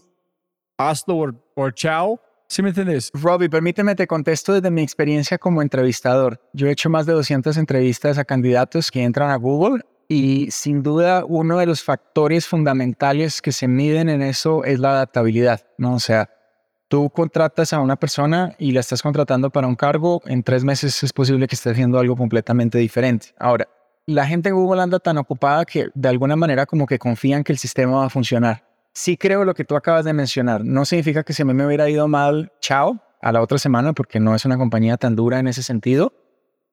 hazlo 0.78 1.34
o, 1.56 1.72
chao. 1.72 2.22
¿Sí 2.50 2.62
me 2.62 2.70
entiendes? 2.70 3.12
Robbie, 3.14 3.50
permíteme 3.50 3.96
te 3.96 4.08
contesto 4.08 4.54
desde 4.54 4.72
mi 4.72 4.82
experiencia 4.82 5.38
como 5.38 5.62
entrevistador. 5.62 6.40
Yo 6.54 6.68
he 6.68 6.72
hecho 6.72 6.90
más 6.90 7.06
de 7.06 7.14
200 7.14 7.58
entrevistas 7.58 8.18
a 8.18 8.24
candidatos 8.24 8.90
que 8.90 9.04
entran 9.04 9.32
a 9.32 9.36
Google 9.36 9.84
y 10.08 10.50
sin 10.52 10.84
duda 10.84 11.24
uno 11.26 11.58
de 11.58 11.66
los 11.66 11.84
factores 11.84 12.48
fundamentales 12.48 13.42
que 13.42 13.52
se 13.52 13.68
miden 13.68 14.10
en 14.10 14.22
eso 14.22 14.64
es 14.64 14.80
la 14.80 14.92
adaptabilidad, 14.92 15.66
¿no? 15.78 15.96
O 15.96 16.00
sea, 16.00 16.30
Tú 16.90 17.10
contratas 17.10 17.74
a 17.74 17.82
una 17.82 17.98
persona 17.98 18.56
y 18.58 18.72
la 18.72 18.80
estás 18.80 19.02
contratando 19.02 19.50
para 19.50 19.68
un 19.68 19.76
cargo, 19.76 20.22
en 20.26 20.42
tres 20.42 20.64
meses 20.64 21.04
es 21.04 21.12
posible 21.12 21.46
que 21.46 21.56
esté 21.56 21.72
haciendo 21.72 22.00
algo 22.00 22.16
completamente 22.16 22.78
diferente. 22.78 23.34
Ahora, 23.38 23.68
la 24.06 24.26
gente 24.26 24.48
en 24.48 24.56
Google 24.56 24.82
anda 24.82 25.00
tan 25.00 25.18
ocupada 25.18 25.66
que 25.66 25.90
de 25.94 26.08
alguna 26.08 26.38
manera 26.38 26.66
como 26.66 26.86
que 26.86 26.98
confían 26.98 27.44
que 27.44 27.52
el 27.52 27.58
sistema 27.58 27.98
va 27.98 28.06
a 28.06 28.10
funcionar. 28.10 28.64
Sí 28.94 29.18
creo 29.18 29.44
lo 29.44 29.54
que 29.54 29.66
tú 29.66 29.76
acabas 29.76 30.06
de 30.06 30.14
mencionar. 30.14 30.64
No 30.64 30.86
significa 30.86 31.24
que 31.24 31.34
si 31.34 31.42
a 31.42 31.46
mí 31.46 31.54
me 31.54 31.66
hubiera 31.66 31.90
ido 31.90 32.08
mal, 32.08 32.54
chao, 32.62 33.02
a 33.22 33.34
la 33.34 33.42
otra 33.42 33.58
semana, 33.58 33.92
porque 33.92 34.22
no 34.22 34.34
es 34.34 34.46
una 34.46 34.58
compañía 34.58 34.96
tan 34.96 35.18
dura 35.18 35.40
en 35.40 35.50
ese 35.50 35.64
sentido. 35.64 36.14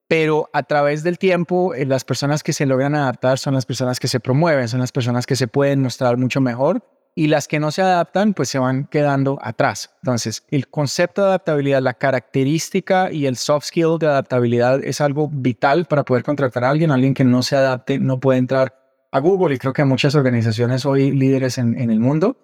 Pero 0.09 0.51
a 0.53 0.63
través 0.63 1.03
del 1.03 1.19
tiempo, 1.19 1.75
eh, 1.75 1.87
las 1.87 2.05
personas 2.05 2.43
que 2.43 2.53
se 2.53 2.67
logran 2.67 2.95
adaptar 2.95 3.39
son 3.39 3.55
las 3.55 3.67
personas 3.67 3.99
que 3.99 4.09
se 4.09 4.21
promueven, 4.21 4.69
son 4.69 4.81
las 4.81 4.93
personas 4.93 5.27
que 5.27 5.37
se 5.37 5.49
pueden 5.49 5.83
mostrar 5.83 6.17
mucho 6.19 6.41
mejor 6.41 6.83
y 7.15 7.29
las 7.29 7.47
que 7.47 7.61
no 7.61 7.71
se 7.71 7.83
adaptan 7.83 8.35
pues 8.35 8.49
se 8.49 8.59
van 8.59 8.87
quedando 8.87 9.39
atrás. 9.41 9.95
Entonces, 10.03 10.45
el 10.51 10.69
concepto 10.69 11.23
de 11.23 11.29
adaptabilidad, 11.29 11.81
la 11.81 11.95
característica 11.95 13.13
y 13.13 13.27
el 13.27 13.37
soft 13.37 13.67
skill 13.67 13.99
de 13.99 14.09
adaptabilidad 14.09 14.85
es 14.85 15.01
algo 15.01 15.29
vital 15.33 15.87
para 15.87 16.05
poder 16.05 16.25
contratar 16.25 16.65
a 16.65 16.71
alguien. 16.71 16.91
Alguien 16.91 17.15
que 17.15 17.25
no 17.25 17.43
se 17.43 17.57
adapte 17.57 17.99
no 17.99 18.21
puede 18.21 18.39
entrar 18.39 18.75
a 19.13 19.21
Google 19.21 19.55
y 19.55 19.59
creo 19.59 19.73
que 19.73 19.85
muchas 19.85 20.15
organizaciones 20.17 20.85
hoy 20.85 21.13
líderes 21.13 21.59
en, 21.59 21.79
en 21.79 21.91
el 21.91 22.01
mundo. 22.01 22.37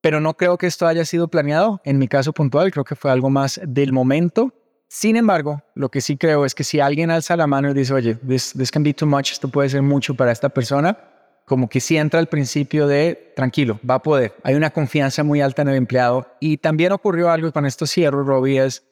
Pero 0.00 0.20
no 0.20 0.36
creo 0.36 0.58
que 0.58 0.68
esto 0.68 0.86
haya 0.86 1.04
sido 1.04 1.26
planeado. 1.26 1.80
En 1.84 1.98
mi 1.98 2.06
caso 2.06 2.32
puntual, 2.32 2.70
creo 2.70 2.84
que 2.84 2.94
fue 2.94 3.10
algo 3.10 3.30
más 3.30 3.60
del 3.64 3.92
momento. 3.92 4.54
Sin 4.88 5.16
embargo, 5.16 5.62
lo 5.74 5.90
que 5.90 6.00
sí 6.00 6.16
creo 6.16 6.46
es 6.46 6.54
que 6.54 6.64
si 6.64 6.80
alguien 6.80 7.10
alza 7.10 7.36
la 7.36 7.46
mano 7.46 7.70
y 7.70 7.74
dice, 7.74 7.92
oye, 7.92 8.14
this, 8.14 8.54
this 8.54 8.70
can 8.70 8.82
be 8.82 8.94
too 8.94 9.06
much, 9.06 9.32
esto 9.32 9.48
puede 9.48 9.68
ser 9.68 9.82
mucho 9.82 10.14
para 10.14 10.32
esta 10.32 10.48
persona, 10.48 10.98
como 11.44 11.68
que 11.68 11.80
sí 11.80 11.98
entra 11.98 12.20
el 12.20 12.26
principio 12.26 12.86
de 12.86 13.32
tranquilo, 13.36 13.78
va 13.88 13.96
a 13.96 14.02
poder. 14.02 14.34
Hay 14.42 14.54
una 14.54 14.70
confianza 14.70 15.22
muy 15.22 15.42
alta 15.42 15.62
en 15.62 15.68
el 15.68 15.76
empleado. 15.76 16.26
Y 16.40 16.56
también 16.56 16.92
ocurrió 16.92 17.30
algo, 17.30 17.52
con 17.52 17.66
esto 17.66 17.86
cierro, 17.86 18.24
Robbie, 18.24 18.64
es 18.64 18.82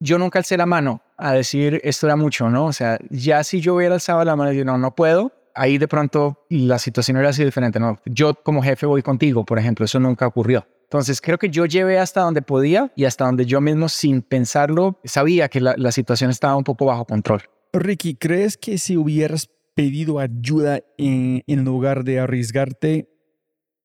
yo 0.00 0.18
nunca 0.18 0.38
alcé 0.38 0.56
la 0.56 0.66
mano 0.66 1.00
a 1.16 1.32
decir 1.32 1.80
esto 1.84 2.06
era 2.06 2.16
mucho, 2.16 2.50
¿no? 2.50 2.66
O 2.66 2.72
sea, 2.72 2.98
ya 3.10 3.44
si 3.44 3.60
yo 3.60 3.76
hubiera 3.76 3.94
alzado 3.94 4.24
la 4.24 4.34
mano 4.34 4.50
y 4.50 4.54
decir, 4.54 4.66
no, 4.66 4.78
no 4.78 4.94
puedo, 4.94 5.32
ahí 5.54 5.78
de 5.78 5.88
pronto 5.88 6.44
la 6.48 6.78
situación 6.78 7.16
hubiera 7.16 7.32
sido 7.32 7.46
diferente, 7.46 7.80
¿no? 7.80 7.98
Yo 8.06 8.34
como 8.34 8.62
jefe 8.62 8.86
voy 8.86 9.02
contigo, 9.02 9.44
por 9.44 9.58
ejemplo, 9.58 9.84
eso 9.84 10.00
nunca 10.00 10.26
ocurrió. 10.26 10.66
Entonces 10.84 11.20
creo 11.20 11.38
que 11.38 11.48
yo 11.48 11.64
llevé 11.64 11.98
hasta 11.98 12.20
donde 12.20 12.42
podía 12.42 12.92
y 12.96 13.04
hasta 13.04 13.24
donde 13.24 13.46
yo 13.46 13.60
mismo 13.60 13.88
sin 13.88 14.20
pensarlo 14.20 15.00
sabía 15.04 15.48
que 15.48 15.60
la, 15.60 15.74
la 15.78 15.90
situación 15.90 16.30
estaba 16.30 16.56
un 16.56 16.64
poco 16.64 16.84
bajo 16.84 17.06
control. 17.06 17.42
Ricky, 17.72 18.16
¿crees 18.16 18.58
que 18.58 18.76
si 18.76 18.98
hubieras 18.98 19.48
pedido 19.74 20.18
ayuda 20.18 20.82
en, 20.98 21.64
lugar 21.64 22.04
de 22.04 22.20
arriesgarte 22.20 23.08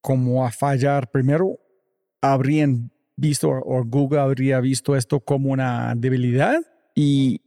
como 0.02 0.46
a 0.46 0.52
fallar 0.52 1.12
primero, 1.12 1.60
habrían 2.22 2.92
visto 3.16 3.50
o 3.50 3.84
Google 3.84 4.20
habría 4.20 4.60
visto 4.60 4.96
esto 4.96 5.20
como 5.20 5.52
una 5.52 5.94
debilidad 5.96 6.60
y 6.96 7.42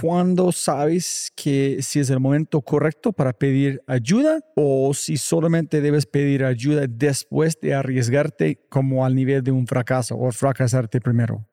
cuando 0.00 0.52
sabes 0.52 1.30
que 1.36 1.82
si 1.82 2.00
es 2.00 2.08
el 2.08 2.18
momento 2.18 2.62
correcto 2.62 3.12
para 3.12 3.34
pedir 3.34 3.82
ayuda 3.86 4.40
o 4.56 4.94
si 4.94 5.18
solamente 5.18 5.82
debes 5.82 6.06
pedir 6.06 6.44
ayuda 6.44 6.86
después 6.88 7.60
de 7.60 7.74
arriesgarte 7.74 8.64
como 8.70 9.04
al 9.04 9.14
nivel 9.14 9.42
de 9.42 9.50
un 9.50 9.66
fracaso 9.66 10.16
o 10.16 10.32
fracasarte 10.32 10.98
primero. 10.98 11.46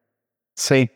Sí, 0.56 0.90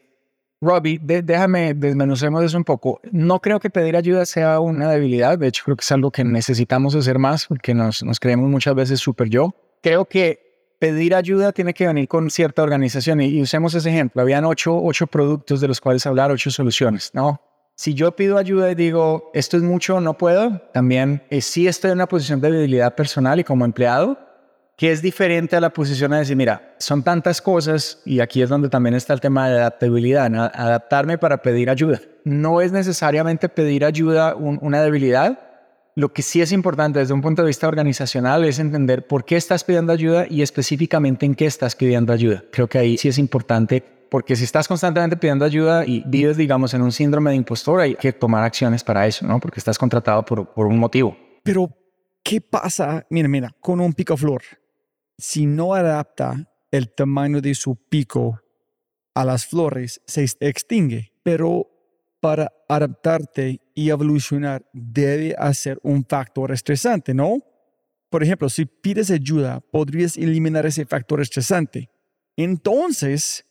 Robbie, 0.58 0.98
déjame 0.98 1.74
desmenucemos 1.74 2.42
eso 2.42 2.56
un 2.56 2.64
poco. 2.64 3.00
No 3.12 3.40
creo 3.40 3.60
que 3.60 3.68
pedir 3.68 3.94
ayuda 3.94 4.24
sea 4.24 4.58
una 4.60 4.90
debilidad, 4.90 5.38
de 5.38 5.48
hecho 5.48 5.64
creo 5.64 5.76
que 5.76 5.82
es 5.82 5.92
algo 5.92 6.10
que 6.10 6.24
necesitamos 6.24 6.94
hacer 6.94 7.18
más 7.18 7.46
porque 7.46 7.74
nos, 7.74 8.02
creemos 8.20 8.48
muchas 8.48 8.74
veces 8.74 9.00
super 9.00 9.28
yo. 9.28 9.54
Creo 9.82 10.06
que 10.06 10.43
pedir 10.78 11.14
ayuda 11.14 11.52
tiene 11.52 11.74
que 11.74 11.86
venir 11.86 12.08
con 12.08 12.30
cierta 12.30 12.62
organización 12.62 13.20
y, 13.20 13.40
usemos 13.40 13.74
ese 13.74 13.90
ejemplo. 13.90 14.22
Habían 14.22 14.44
ocho, 14.44 14.76
ocho 14.82 15.06
productos 15.06 15.60
de 15.60 15.68
los 15.68 15.80
cuales 15.80 16.06
hablar, 16.06 16.30
ocho 16.30 16.50
soluciones, 16.50 17.10
¿no? 17.14 17.40
Si 17.76 17.94
yo 17.94 18.14
pido 18.14 18.38
ayuda 18.38 18.70
y 18.70 18.76
digo, 18.76 19.30
esto 19.34 19.56
es 19.56 19.62
mucho, 19.64 20.00
no 20.00 20.16
puedo, 20.16 20.60
también 20.72 21.24
eh, 21.30 21.40
sí 21.40 21.66
estoy 21.66 21.90
en 21.90 21.98
una 21.98 22.06
posición 22.06 22.40
de 22.40 22.52
debilidad 22.52 22.94
personal 22.94 23.40
y 23.40 23.44
como 23.44 23.64
empleado, 23.64 24.16
que 24.76 24.92
es 24.92 25.02
diferente 25.02 25.56
a 25.56 25.60
la 25.60 25.70
posición 25.70 26.10
de 26.12 26.18
decir, 26.18 26.36
mira, 26.36 26.74
son 26.78 27.02
tantas 27.02 27.40
cosas 27.40 28.00
y 28.04 28.20
aquí 28.20 28.42
es 28.42 28.48
donde 28.48 28.68
también 28.68 28.94
está 28.94 29.12
el 29.12 29.20
tema 29.20 29.48
de 29.48 29.58
adaptabilidad, 29.58 30.26
adaptarme 30.54 31.18
para 31.18 31.42
pedir 31.42 31.70
ayuda. 31.70 32.00
No 32.24 32.60
es 32.60 32.72
necesariamente 32.72 33.48
pedir 33.48 33.84
ayuda 33.84 34.34
una 34.34 34.82
debilidad. 34.82 35.43
Lo 35.96 36.12
que 36.12 36.22
sí 36.22 36.40
es 36.40 36.50
importante 36.50 36.98
desde 36.98 37.14
un 37.14 37.20
punto 37.20 37.42
de 37.42 37.46
vista 37.46 37.68
organizacional 37.68 38.44
es 38.44 38.58
entender 38.58 39.06
por 39.06 39.24
qué 39.24 39.36
estás 39.36 39.62
pidiendo 39.62 39.92
ayuda 39.92 40.26
y 40.28 40.42
específicamente 40.42 41.24
en 41.24 41.34
qué 41.34 41.46
estás 41.46 41.76
pidiendo 41.76 42.12
ayuda. 42.12 42.44
Creo 42.50 42.68
que 42.68 42.78
ahí 42.78 42.98
sí 42.98 43.08
es 43.08 43.18
importante 43.18 43.82
porque 44.10 44.34
si 44.36 44.44
estás 44.44 44.66
constantemente 44.68 45.16
pidiendo 45.16 45.44
ayuda 45.44 45.86
y 45.86 46.02
vives, 46.06 46.36
digamos, 46.36 46.74
en 46.74 46.82
un 46.82 46.92
síndrome 46.92 47.30
de 47.30 47.36
impostor, 47.36 47.80
hay 47.80 47.94
que 47.94 48.12
tomar 48.12 48.44
acciones 48.44 48.82
para 48.82 49.06
eso, 49.06 49.26
¿no? 49.26 49.38
Porque 49.38 49.60
estás 49.60 49.78
contratado 49.78 50.24
por, 50.24 50.52
por 50.52 50.66
un 50.66 50.78
motivo. 50.78 51.16
Pero, 51.42 51.68
¿qué 52.22 52.40
pasa? 52.40 53.06
Mira, 53.10 53.28
mira, 53.28 53.54
con 53.60 53.80
un 53.80 53.92
picaflor 53.92 54.42
si 55.18 55.46
no 55.46 55.74
adapta 55.74 56.48
el 56.70 56.92
tamaño 56.92 57.40
de 57.40 57.54
su 57.54 57.76
pico 57.76 58.40
a 59.14 59.24
las 59.24 59.46
flores, 59.46 60.00
se 60.06 60.26
extingue. 60.40 61.12
Pero 61.22 61.68
para 62.24 62.50
adaptarte 62.70 63.60
y 63.74 63.90
evolucionar 63.90 64.64
debe 64.72 65.36
ser 65.52 65.78
un 65.82 66.06
factor 66.06 66.52
estresante, 66.52 67.12
¿no? 67.12 67.42
Por 68.08 68.22
ejemplo, 68.22 68.48
si 68.48 68.64
pides 68.64 69.10
ayuda, 69.10 69.60
podrías 69.60 70.16
eliminar 70.16 70.64
ese 70.64 70.86
factor 70.86 71.20
estresante. 71.20 71.90
Entonces, 72.34 73.44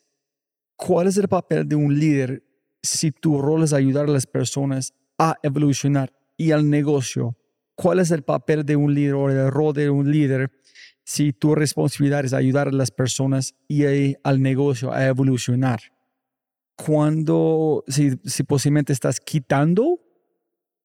¿cuál 0.75 1.06
es 1.06 1.18
el 1.18 1.27
papel 1.27 1.70
de 1.70 1.75
un 1.75 2.00
líder 2.00 2.44
si 2.82 3.12
tu 3.12 3.39
rol 3.39 3.62
es 3.62 3.74
ayudar 3.74 4.06
a 4.06 4.12
las 4.12 4.25
personas 4.25 4.96
a 5.20 5.36
evolucionar 5.44 6.12
y 6.36 6.50
al 6.50 6.68
negocio? 6.68 7.38
¿Cuál 7.75 8.00
es 8.00 8.10
el 8.10 8.24
papel 8.24 8.65
de 8.65 8.75
un 8.75 8.92
líder 8.92 9.13
o 9.13 9.30
el 9.30 9.51
rol 9.51 9.75
de 9.75 9.92
un 9.92 10.12
líder 10.12 10.50
si 11.03 11.32
tu 11.32 11.53
responsabilidad 11.53 12.25
es 12.25 12.34
ayudar 12.34 12.70
a 12.70 12.72
las 12.72 12.89
personas 12.89 13.53
y 13.68 14.15
al 14.24 14.42
negocio 14.42 14.92
a 14.92 15.06
evolucionar, 15.06 15.92
cuando, 16.75 17.84
si, 17.88 18.20
si 18.25 18.44
posiblemente 18.44 18.94
estás 18.94 19.20
quitando 19.20 20.00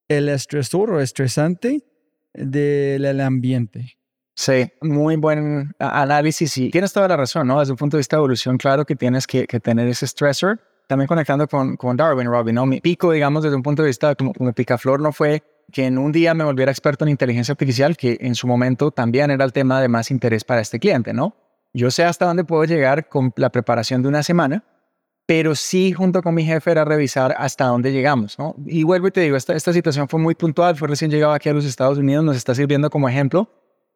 el 0.08 0.28
estresor 0.28 0.90
o 0.90 1.00
estresante 1.00 1.84
del 2.32 3.20
ambiente. 3.20 3.98
Sí, 4.34 4.70
muy 4.82 5.16
buen 5.16 5.74
análisis 5.80 6.56
y 6.58 6.70
tienes 6.70 6.92
toda 6.92 7.08
la 7.08 7.16
razón, 7.16 7.48
¿no? 7.48 7.58
Desde 7.58 7.72
un 7.72 7.76
punto 7.76 7.96
de 7.96 8.00
vista 8.00 8.16
de 8.16 8.20
evolución, 8.20 8.56
claro 8.56 8.84
que 8.84 8.94
tienes 8.94 9.26
que, 9.26 9.46
tener 9.46 9.88
ese 9.88 10.06
stressor. 10.06 10.60
También 10.86 11.08
conectando 11.08 11.48
con, 11.48 11.76
con 11.76 11.96
Darwin, 11.96 12.28
Robin, 12.28 12.54
¿no? 12.54 12.64
Mi 12.64 12.80
pico, 12.80 13.12
digamos, 13.12 13.42
desde 13.42 13.56
un 13.56 13.62
punto 13.62 13.82
de 13.82 13.88
vista 13.88 14.14
como, 14.14 14.32
como 14.32 14.52
picaflor 14.52 15.00
no 15.00 15.12
fue 15.12 15.42
que 15.72 15.86
en 15.86 15.98
un 15.98 16.12
día 16.12 16.34
me 16.34 16.44
volviera 16.44 16.70
experto 16.70 17.04
en 17.04 17.10
inteligencia 17.10 17.52
artificial, 17.52 17.96
que 17.96 18.16
en 18.20 18.34
su 18.34 18.46
momento 18.46 18.90
también 18.90 19.30
era 19.30 19.44
el 19.44 19.52
tema 19.52 19.80
de 19.80 19.88
más 19.88 20.10
interés 20.10 20.44
para 20.44 20.60
este 20.60 20.78
cliente, 20.78 21.12
¿no? 21.12 21.34
Yo 21.72 21.90
sé 21.90 22.04
hasta 22.04 22.24
dónde 22.24 22.44
puedo 22.44 22.64
llegar 22.64 23.08
con 23.08 23.32
la 23.36 23.50
preparación 23.50 24.02
de 24.02 24.08
una 24.08 24.22
semana, 24.22 24.64
pero 25.28 25.54
sí 25.54 25.92
junto 25.92 26.22
con 26.22 26.34
mi 26.34 26.42
jefe 26.42 26.70
era 26.70 26.86
revisar 26.86 27.34
hasta 27.36 27.66
dónde 27.66 27.92
llegamos, 27.92 28.38
¿no? 28.38 28.56
Y 28.64 28.82
vuelvo 28.82 29.08
y 29.08 29.10
te 29.10 29.20
digo, 29.20 29.36
esta, 29.36 29.54
esta 29.54 29.74
situación 29.74 30.08
fue 30.08 30.18
muy 30.18 30.34
puntual, 30.34 30.74
fue 30.74 30.88
recién 30.88 31.10
llegado 31.10 31.34
aquí 31.34 31.50
a 31.50 31.52
los 31.52 31.66
Estados 31.66 31.98
Unidos, 31.98 32.24
nos 32.24 32.34
está 32.34 32.54
sirviendo 32.54 32.88
como 32.88 33.10
ejemplo, 33.10 33.46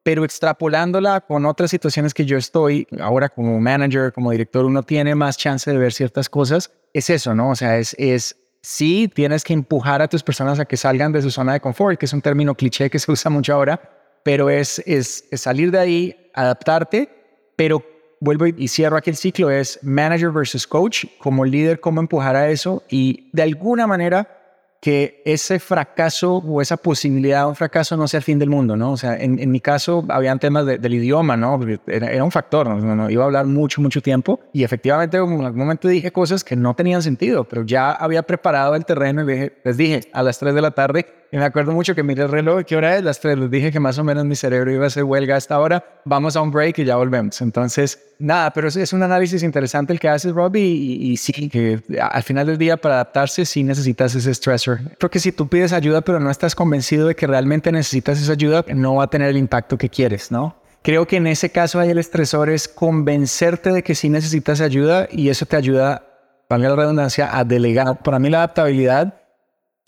pero 0.02 0.26
extrapolándola 0.26 1.22
con 1.22 1.46
otras 1.46 1.70
situaciones 1.70 2.12
que 2.12 2.26
yo 2.26 2.36
estoy 2.36 2.86
ahora 3.00 3.30
como 3.30 3.58
manager, 3.58 4.12
como 4.12 4.30
director, 4.30 4.66
uno 4.66 4.82
tiene 4.82 5.14
más 5.14 5.38
chance 5.38 5.70
de 5.70 5.78
ver 5.78 5.94
ciertas 5.94 6.28
cosas. 6.28 6.70
Es 6.92 7.08
eso, 7.08 7.34
¿no? 7.34 7.48
O 7.48 7.56
sea, 7.56 7.78
es, 7.78 7.96
es 7.98 8.36
sí 8.60 9.10
tienes 9.14 9.42
que 9.42 9.54
empujar 9.54 10.02
a 10.02 10.08
tus 10.08 10.22
personas 10.22 10.60
a 10.60 10.66
que 10.66 10.76
salgan 10.76 11.12
de 11.12 11.22
su 11.22 11.30
zona 11.30 11.54
de 11.54 11.60
confort, 11.60 11.98
que 11.98 12.04
es 12.04 12.12
un 12.12 12.20
término 12.20 12.54
cliché 12.54 12.90
que 12.90 12.98
se 12.98 13.10
usa 13.10 13.30
mucho 13.30 13.54
ahora, 13.54 13.80
pero 14.22 14.50
es, 14.50 14.82
es, 14.84 15.24
es 15.30 15.40
salir 15.40 15.70
de 15.70 15.78
ahí, 15.78 16.30
adaptarte, 16.34 17.08
pero 17.56 17.82
vuelvo 18.22 18.46
y 18.46 18.68
cierro 18.68 18.96
aquí 18.96 19.10
el 19.10 19.16
ciclo, 19.16 19.50
es 19.50 19.80
manager 19.82 20.30
versus 20.30 20.64
coach, 20.64 21.06
como 21.18 21.44
líder, 21.44 21.80
cómo 21.80 22.00
empujar 22.00 22.36
a 22.36 22.50
eso 22.50 22.84
y 22.88 23.28
de 23.32 23.42
alguna 23.42 23.88
manera 23.88 24.38
que 24.80 25.22
ese 25.24 25.58
fracaso 25.58 26.36
o 26.36 26.60
esa 26.60 26.76
posibilidad 26.76 27.42
de 27.42 27.46
un 27.46 27.56
fracaso 27.56 27.96
no 27.96 28.06
sea 28.08 28.18
el 28.18 28.24
fin 28.24 28.38
del 28.38 28.48
mundo, 28.48 28.76
¿no? 28.76 28.92
O 28.92 28.96
sea, 28.96 29.16
en, 29.16 29.50
mi 29.50 29.60
caso 29.60 30.04
habían 30.08 30.40
temas 30.40 30.66
del 30.66 30.94
idioma, 30.94 31.36
¿no? 31.36 31.60
Era, 31.86 32.24
un 32.24 32.32
factor, 32.32 32.68
¿no? 32.68 33.10
Iba 33.10 33.22
a 33.22 33.26
hablar 33.26 33.46
mucho, 33.46 33.80
mucho 33.80 34.00
tiempo 34.00 34.40
y 34.52 34.64
efectivamente 34.64 35.16
en 35.16 35.22
algún 35.44 35.58
momento 35.58 35.88
dije 35.88 36.12
cosas 36.12 36.42
que 36.44 36.56
no 36.56 36.74
tenían 36.74 37.02
sentido, 37.02 37.44
pero 37.44 37.64
ya 37.64 37.92
había 37.92 38.22
preparado 38.22 38.74
el 38.76 38.84
terreno 38.84 39.22
y 39.22 39.52
les 39.64 39.76
dije 39.76 40.00
a 40.12 40.22
las 40.22 40.38
3 40.38 40.54
de 40.54 40.62
la 40.62 40.72
tarde 40.72 41.21
y 41.32 41.38
me 41.38 41.44
acuerdo 41.44 41.72
mucho 41.72 41.94
que 41.94 42.02
miré 42.02 42.24
el 42.24 42.28
reloj, 42.28 42.62
¿qué 42.66 42.76
hora 42.76 42.94
es? 42.94 43.02
Las 43.02 43.18
3, 43.18 43.38
les 43.38 43.50
dije 43.50 43.72
que 43.72 43.80
más 43.80 43.96
o 43.96 44.04
menos 44.04 44.26
mi 44.26 44.36
cerebro 44.36 44.70
iba 44.70 44.84
a 44.84 44.88
hacer 44.88 45.02
huelga 45.02 45.34
a 45.34 45.38
esta 45.38 45.58
hora, 45.58 45.82
vamos 46.04 46.36
a 46.36 46.42
un 46.42 46.50
break 46.50 46.80
y 46.80 46.84
ya 46.84 46.96
volvemos. 46.96 47.40
Entonces, 47.40 47.98
nada, 48.18 48.50
pero 48.52 48.68
es, 48.68 48.76
es 48.76 48.92
un 48.92 49.02
análisis 49.02 49.42
interesante 49.42 49.94
el 49.94 49.98
que 49.98 50.10
haces, 50.10 50.32
Robbie, 50.32 50.60
y, 50.60 51.10
y, 51.10 51.16
sí, 51.16 51.48
que 51.48 51.80
al 51.98 52.22
final 52.22 52.48
del 52.48 52.58
día 52.58 52.76
para 52.76 52.96
adaptarse 52.96 53.46
sí 53.46 53.64
necesitas 53.64 54.14
ese 54.14 54.34
stressor. 54.34 54.80
Porque 54.98 55.18
si 55.18 55.32
tú 55.32 55.48
pides 55.48 55.72
ayuda 55.72 56.02
pero 56.02 56.20
no 56.20 56.30
estás 56.30 56.54
convencido 56.54 57.06
de 57.06 57.16
que 57.16 57.26
realmente 57.26 57.72
necesitas 57.72 58.20
esa 58.20 58.32
ayuda, 58.32 58.62
no 58.74 58.96
va 58.96 59.04
a 59.04 59.10
tener 59.10 59.30
el 59.30 59.38
impacto 59.38 59.78
que 59.78 59.88
quieres, 59.88 60.30
¿no? 60.30 60.56
Creo 60.82 61.06
que 61.06 61.16
en 61.16 61.26
ese 61.28 61.48
caso 61.48 61.80
ahí 61.80 61.88
el 61.88 61.98
estresor 61.98 62.50
es 62.50 62.68
convencerte 62.68 63.72
de 63.72 63.82
que 63.82 63.94
sí 63.94 64.10
necesitas 64.10 64.60
ayuda 64.60 65.08
y 65.10 65.30
eso 65.30 65.46
te 65.46 65.56
ayuda, 65.56 66.04
valga 66.50 66.68
la 66.68 66.76
redundancia, 66.76 67.34
a 67.34 67.42
delegar. 67.44 68.02
Para 68.02 68.18
mí 68.18 68.28
la 68.28 68.38
adaptabilidad 68.38 69.21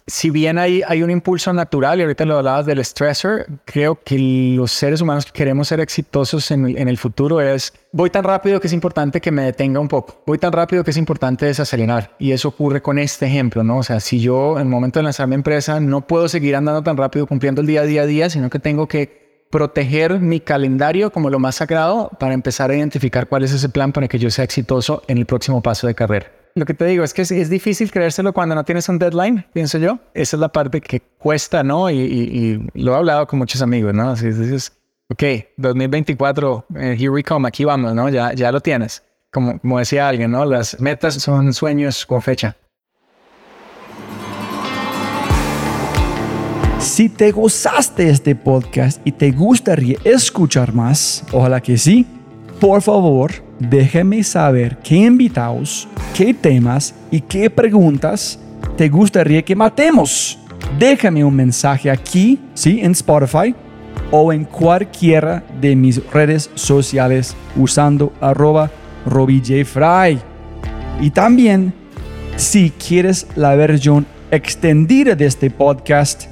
si 0.07 0.29
bien 0.29 0.59
hay, 0.59 0.83
un 1.03 1.11
impulso 1.11 1.53
natural, 1.53 1.99
y 1.99 2.03
ahorita 2.03 2.27
lo 2.27 2.37
hablabas 2.37 2.67
del 2.67 2.85
stressor, 2.85 3.47
creo 3.65 3.99
que 4.05 4.19
los 4.19 4.71
seres 4.71 5.01
humanos 5.01 5.25
que 5.25 5.33
queremos 5.33 5.69
ser 5.69 5.81
exitosos 5.81 6.51
en, 6.51 6.77
en, 6.77 6.89
el 6.89 6.99
futuro 6.99 7.41
es, 7.41 7.73
voy 7.91 8.11
tan 8.11 8.23
rápido 8.23 8.61
que 8.61 8.67
es 8.67 8.73
importante 8.75 9.21
que 9.21 9.31
me 9.31 9.43
detenga 9.43 9.81
un 9.81 9.89
poco, 9.89 10.23
voy 10.27 10.37
tan 10.37 10.53
rápido 10.53 10.85
que 10.85 10.91
es 10.91 10.99
importante 10.99 11.47
desacelerar. 11.47 12.15
Y 12.19 12.33
eso 12.33 12.49
ocurre 12.49 12.83
con 12.83 12.99
este 12.99 13.27
ejemplo, 13.27 13.65
¿no? 13.65 13.79
O 13.79 13.83
sea, 13.83 13.99
si 14.01 14.21
yo 14.21 14.57
en 14.57 14.63
el 14.63 14.69
momento 14.69 14.99
de 14.99 15.05
lanzar 15.05 15.27
mi 15.27 15.37
empresa 15.37 15.81
no 15.81 16.07
puedo 16.07 16.29
seguir 16.29 16.55
andando 16.55 16.83
tan 16.83 16.99
rápido 16.99 17.27
cumpliendo 17.27 17.63
el 17.63 17.67
día 17.67 17.81
a 17.81 17.85
día 17.85 18.03
a 18.03 18.07
día, 18.07 18.29
sino 18.29 18.51
que 18.51 18.59
tengo 18.59 18.87
que 18.87 19.47
proteger 19.49 20.21
mi 20.21 20.41
calendario 20.41 21.13
como 21.13 21.31
lo 21.31 21.39
más 21.39 21.55
sagrado 21.55 22.11
para 22.19 22.35
empezar 22.35 22.71
a 22.71 22.77
identificar 22.77 23.27
cuál 23.27 23.45
es 23.45 23.53
ese 23.53 23.69
plan 23.71 23.93
para 23.93 24.09
que 24.09 24.19
yo 24.19 24.29
sea 24.29 24.45
exitoso 24.45 25.03
en 25.07 25.17
el 25.17 25.27
próximo 25.27 25.63
paso 25.63 25.87
de 25.87 25.95
carrera 25.95 26.44
lo 26.57 26.65
que 26.67 26.75
te 26.75 26.85
digo 26.85 27.03
es 27.03 27.13
que 27.13 27.23
es, 27.23 27.51
difícil 27.51 27.91
creérselo 27.91 28.33
cuando 28.33 28.55
no 28.55 28.65
tienes 28.65 28.89
un 28.89 28.99
deadline, 28.99 29.45
pienso 29.53 29.79
yo. 29.79 29.99
Esa 30.15 30.37
es 30.37 30.41
la 30.41 30.51
parte 30.51 30.81
que 30.81 31.01
cuesta, 31.01 31.65
¿no? 31.65 31.91
Y, 31.91 32.65
lo 32.75 32.93
he 32.93 32.97
hablado 32.97 33.27
con 33.27 33.41
muchos 33.41 33.61
amigos, 33.61 33.93
¿no? 33.93 34.11
Así 34.11 34.27
dices, 34.27 34.73
ok, 35.09 35.23
2024, 35.57 36.67
eh, 36.77 36.97
here 36.97 37.11
we 37.11 37.25
come, 37.25 37.49
aquí 37.49 37.65
vamos, 37.65 37.93
¿no? 37.95 38.09
Ya, 38.09 38.33
ya 38.35 38.53
lo 38.53 38.61
tienes. 38.61 39.03
Como, 39.33 39.59
como 39.59 39.81
decía 39.81 40.09
alguien, 40.09 40.31
¿no? 40.31 40.45
Las 40.45 40.81
metas 40.81 41.15
son 41.15 41.53
sueños 41.53 42.07
con 42.07 42.23
fecha. 42.23 42.57
Si 46.79 47.09
te 47.09 47.33
gozaste 47.33 48.11
este 48.11 48.37
podcast 48.37 49.01
y 49.05 49.11
te 49.11 49.33
gustaría 49.33 49.99
escuchar 50.05 50.73
más, 50.73 51.25
ojalá 51.33 51.61
que 51.61 51.77
sí, 51.79 52.07
por 52.61 52.81
favor, 52.81 53.33
déjame 53.59 54.23
saber 54.23 54.79
qué 54.79 54.97
invitados, 54.97 55.89
qué 56.17 56.35
temas 56.35 56.95
y 57.11 57.21
qué 57.21 57.51
preguntas 57.51 58.39
te 58.77 58.89
gustaría 58.89 59.43
que 59.43 59.55
matemos. 59.55 60.39
Déjame 60.79 61.25
un 61.25 61.35
mensaje 61.35 61.91
aquí, 61.91 62.41
sí, 62.55 62.81
en 62.83 62.93
Spotify 62.93 63.55
o 64.11 64.33
en 64.33 64.45
cualquiera 64.45 65.45
de 65.61 65.77
mis 65.77 66.05
redes 66.11 66.51
sociales 66.55 67.37
usando 67.57 68.13
arroba 68.21 68.71
RobbieJFry. 69.07 70.19
Y 71.01 71.11
también, 71.11 71.73
si 72.37 72.71
quieres 72.71 73.27
la 73.37 73.55
versión 73.55 74.07
extendida 74.31 75.15
de 75.15 75.27
este 75.27 75.51
podcast, 75.51 76.25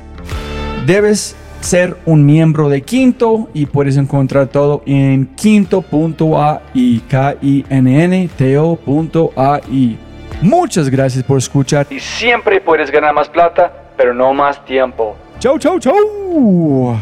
debes 0.87 1.37
ser 1.62 1.96
un 2.07 2.27
miembro 2.27 2.68
de 2.68 2.83
Quinto 2.83 3.48
y 3.55 3.66
puedes 3.66 3.96
encontrar 3.96 4.48
todo 4.48 4.83
en 4.87 5.27
quinto.ai, 5.37 7.03
k 7.09 7.37
i 7.40 7.64
n 7.68 8.05
n 8.05 8.29
t 8.37 8.59
-O 8.59 9.98
Muchas 10.42 10.90
gracias 10.90 11.22
por 11.22 11.38
escuchar 11.38 11.87
y 11.88 12.01
siempre 12.01 12.61
puedes 12.61 12.90
ganar 12.90 13.14
más 13.14 13.29
plata, 13.29 13.72
pero 13.96 14.12
no 14.12 14.35
más 14.35 14.64
tiempo. 14.64 15.16
Chau, 15.38 15.59
chau, 15.59 15.79
chau. 15.79 16.98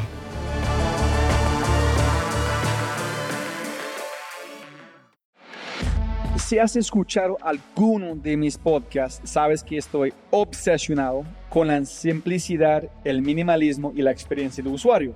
Si 6.50 6.58
has 6.58 6.74
escuchado 6.74 7.38
alguno 7.42 8.16
de 8.16 8.36
mis 8.36 8.58
podcasts, 8.58 9.20
sabes 9.30 9.62
que 9.62 9.76
estoy 9.76 10.12
obsesionado 10.32 11.24
con 11.48 11.68
la 11.68 11.84
simplicidad, 11.84 12.90
el 13.04 13.22
minimalismo 13.22 13.92
y 13.94 14.02
la 14.02 14.10
experiencia 14.10 14.64
de 14.64 14.68
usuario. 14.68 15.14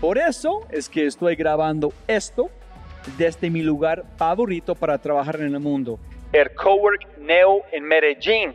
Por 0.00 0.18
eso 0.18 0.66
es 0.72 0.88
que 0.88 1.06
estoy 1.06 1.36
grabando 1.36 1.92
esto 2.08 2.50
desde 3.16 3.50
mi 3.50 3.62
lugar 3.62 4.04
favorito 4.16 4.74
para 4.74 4.98
trabajar 4.98 5.36
en 5.36 5.54
el 5.54 5.60
mundo, 5.60 6.00
el 6.32 6.52
Cowork 6.56 7.06
Neo 7.20 7.62
en 7.70 7.84
Medellín. 7.84 8.52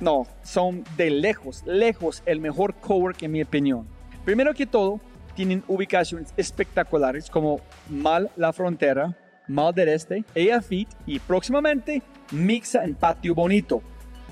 No, 0.00 0.26
son 0.42 0.82
de 0.96 1.08
lejos, 1.08 1.62
lejos 1.66 2.24
el 2.26 2.40
mejor 2.40 2.74
cowork 2.74 3.22
en 3.22 3.30
mi 3.30 3.42
opinión. 3.42 3.86
Primero 4.24 4.54
que 4.54 4.66
todo, 4.66 4.98
tienen 5.36 5.62
ubicaciones 5.68 6.34
espectaculares 6.36 7.30
como 7.30 7.60
Mal 7.88 8.28
La 8.34 8.52
Frontera, 8.52 9.16
Mal 9.46 9.74
del 9.74 9.90
Este, 9.90 10.24
Fit 10.62 10.88
y 11.06 11.18
próximamente 11.18 12.02
Mixa 12.30 12.84
en 12.84 12.94
Patio 12.94 13.34
Bonito. 13.34 13.82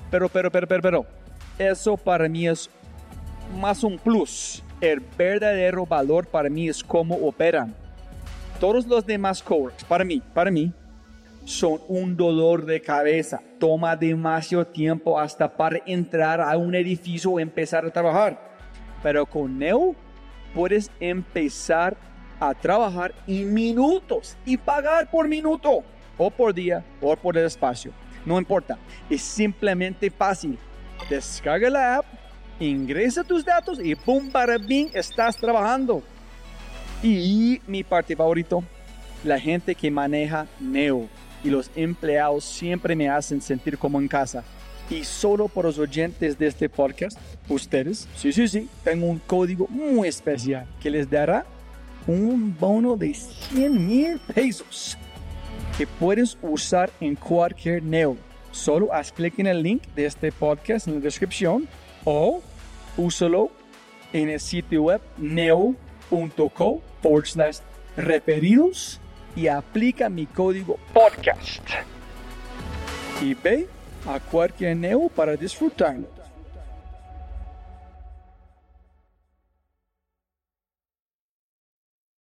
Pero, 0.09 0.29
pero, 0.29 0.51
pero, 0.51 0.67
pero, 0.67 0.81
pero, 0.81 1.05
eso 1.57 1.97
para 1.97 2.27
mí 2.27 2.47
es 2.47 2.69
más 3.59 3.83
un 3.83 3.97
plus. 3.97 4.63
El 4.81 5.01
verdadero 5.17 5.85
valor 5.85 6.27
para 6.27 6.49
mí 6.49 6.67
es 6.67 6.83
cómo 6.83 7.15
operan. 7.15 7.73
Todos 8.59 8.85
los 8.85 9.05
demás 9.05 9.41
coworks, 9.41 9.83
para 9.83 10.03
mí, 10.03 10.21
para 10.33 10.51
mí, 10.51 10.71
son 11.45 11.79
un 11.87 12.15
dolor 12.15 12.65
de 12.65 12.81
cabeza. 12.81 13.41
Toma 13.59 13.95
demasiado 13.95 14.65
tiempo 14.65 15.19
hasta 15.19 15.55
para 15.55 15.81
entrar 15.85 16.41
a 16.41 16.57
un 16.57 16.73
edificio 16.75 17.31
o 17.31 17.39
empezar 17.39 17.85
a 17.85 17.91
trabajar. 17.91 18.39
Pero 19.01 19.25
con 19.25 19.57
Neo 19.59 19.95
puedes 20.53 20.89
empezar 20.99 21.93
a 21.93 22.12
trabajar 22.61 23.13
en 23.27 23.53
minutos 23.53 24.35
y 24.45 24.57
pagar 24.57 25.09
por 25.09 25.27
minuto 25.27 25.83
o 26.17 26.29
por 26.29 26.53
día 26.53 26.83
o 27.01 27.15
por 27.15 27.37
el 27.37 27.45
espacio. 27.45 27.91
No 28.25 28.37
importa, 28.37 28.77
es 29.09 29.21
simplemente 29.21 30.09
fácil 30.09 30.57
descarga 31.09 31.69
la 31.69 31.97
app, 31.97 32.05
ingresa 32.59 33.23
tus 33.23 33.43
datos 33.43 33.79
y 33.83 33.95
¡pum! 33.95 34.29
para 34.29 34.57
bien 34.57 34.89
estás 34.93 35.37
trabajando. 35.37 36.03
Y 37.01 37.61
mi 37.67 37.83
parte 37.83 38.15
favorito, 38.15 38.63
la 39.23 39.39
gente 39.39 39.75
que 39.75 39.91
maneja 39.91 40.47
Neo 40.59 41.07
y 41.43 41.49
los 41.49 41.69
empleados 41.75 42.45
siempre 42.45 42.95
me 42.95 43.09
hacen 43.09 43.41
sentir 43.41 43.77
como 43.77 43.99
en 43.99 44.07
casa. 44.07 44.43
Y 44.89 45.03
solo 45.03 45.47
por 45.47 45.65
los 45.65 45.79
oyentes 45.79 46.37
de 46.37 46.47
este 46.47 46.69
podcast, 46.69 47.17
ustedes, 47.49 48.07
sí, 48.15 48.31
sí, 48.31 48.47
sí, 48.47 48.69
tengo 48.83 49.07
un 49.07 49.19
código 49.19 49.67
muy 49.69 50.07
especial 50.07 50.67
que 50.81 50.89
les 50.89 51.09
dará 51.09 51.45
un 52.07 52.55
bono 52.59 52.95
de 52.95 53.13
100 53.13 53.87
mil 53.87 54.19
pesos 54.33 54.97
que 55.77 55.87
puedes 55.87 56.37
usar 56.41 56.91
en 56.99 57.15
cualquier 57.15 57.81
Neo 57.83 58.17
solo 58.53 58.93
haz 58.93 59.11
clic 59.11 59.39
en 59.39 59.47
el 59.47 59.63
link 59.63 59.83
de 59.95 60.05
este 60.05 60.31
podcast 60.31 60.87
en 60.87 60.95
la 60.95 60.99
descripción 60.99 61.67
o 62.05 62.41
úsalo 62.97 63.51
en 64.13 64.29
el 64.29 64.39
sitio 64.39 64.83
web 64.83 65.01
neo.co 65.17 66.81
forward 67.01 67.25
slash 67.25 67.57
referidos 67.97 68.99
y 69.35 69.47
aplica 69.47 70.09
mi 70.09 70.27
código 70.27 70.77
podcast. 70.93 71.67
Y 73.21 73.33
ve 73.33 73.67
a 74.07 74.19
cualquier 74.19 74.77
neo 74.77 75.09
para 75.09 75.35
disfrutarlo. 75.35 76.07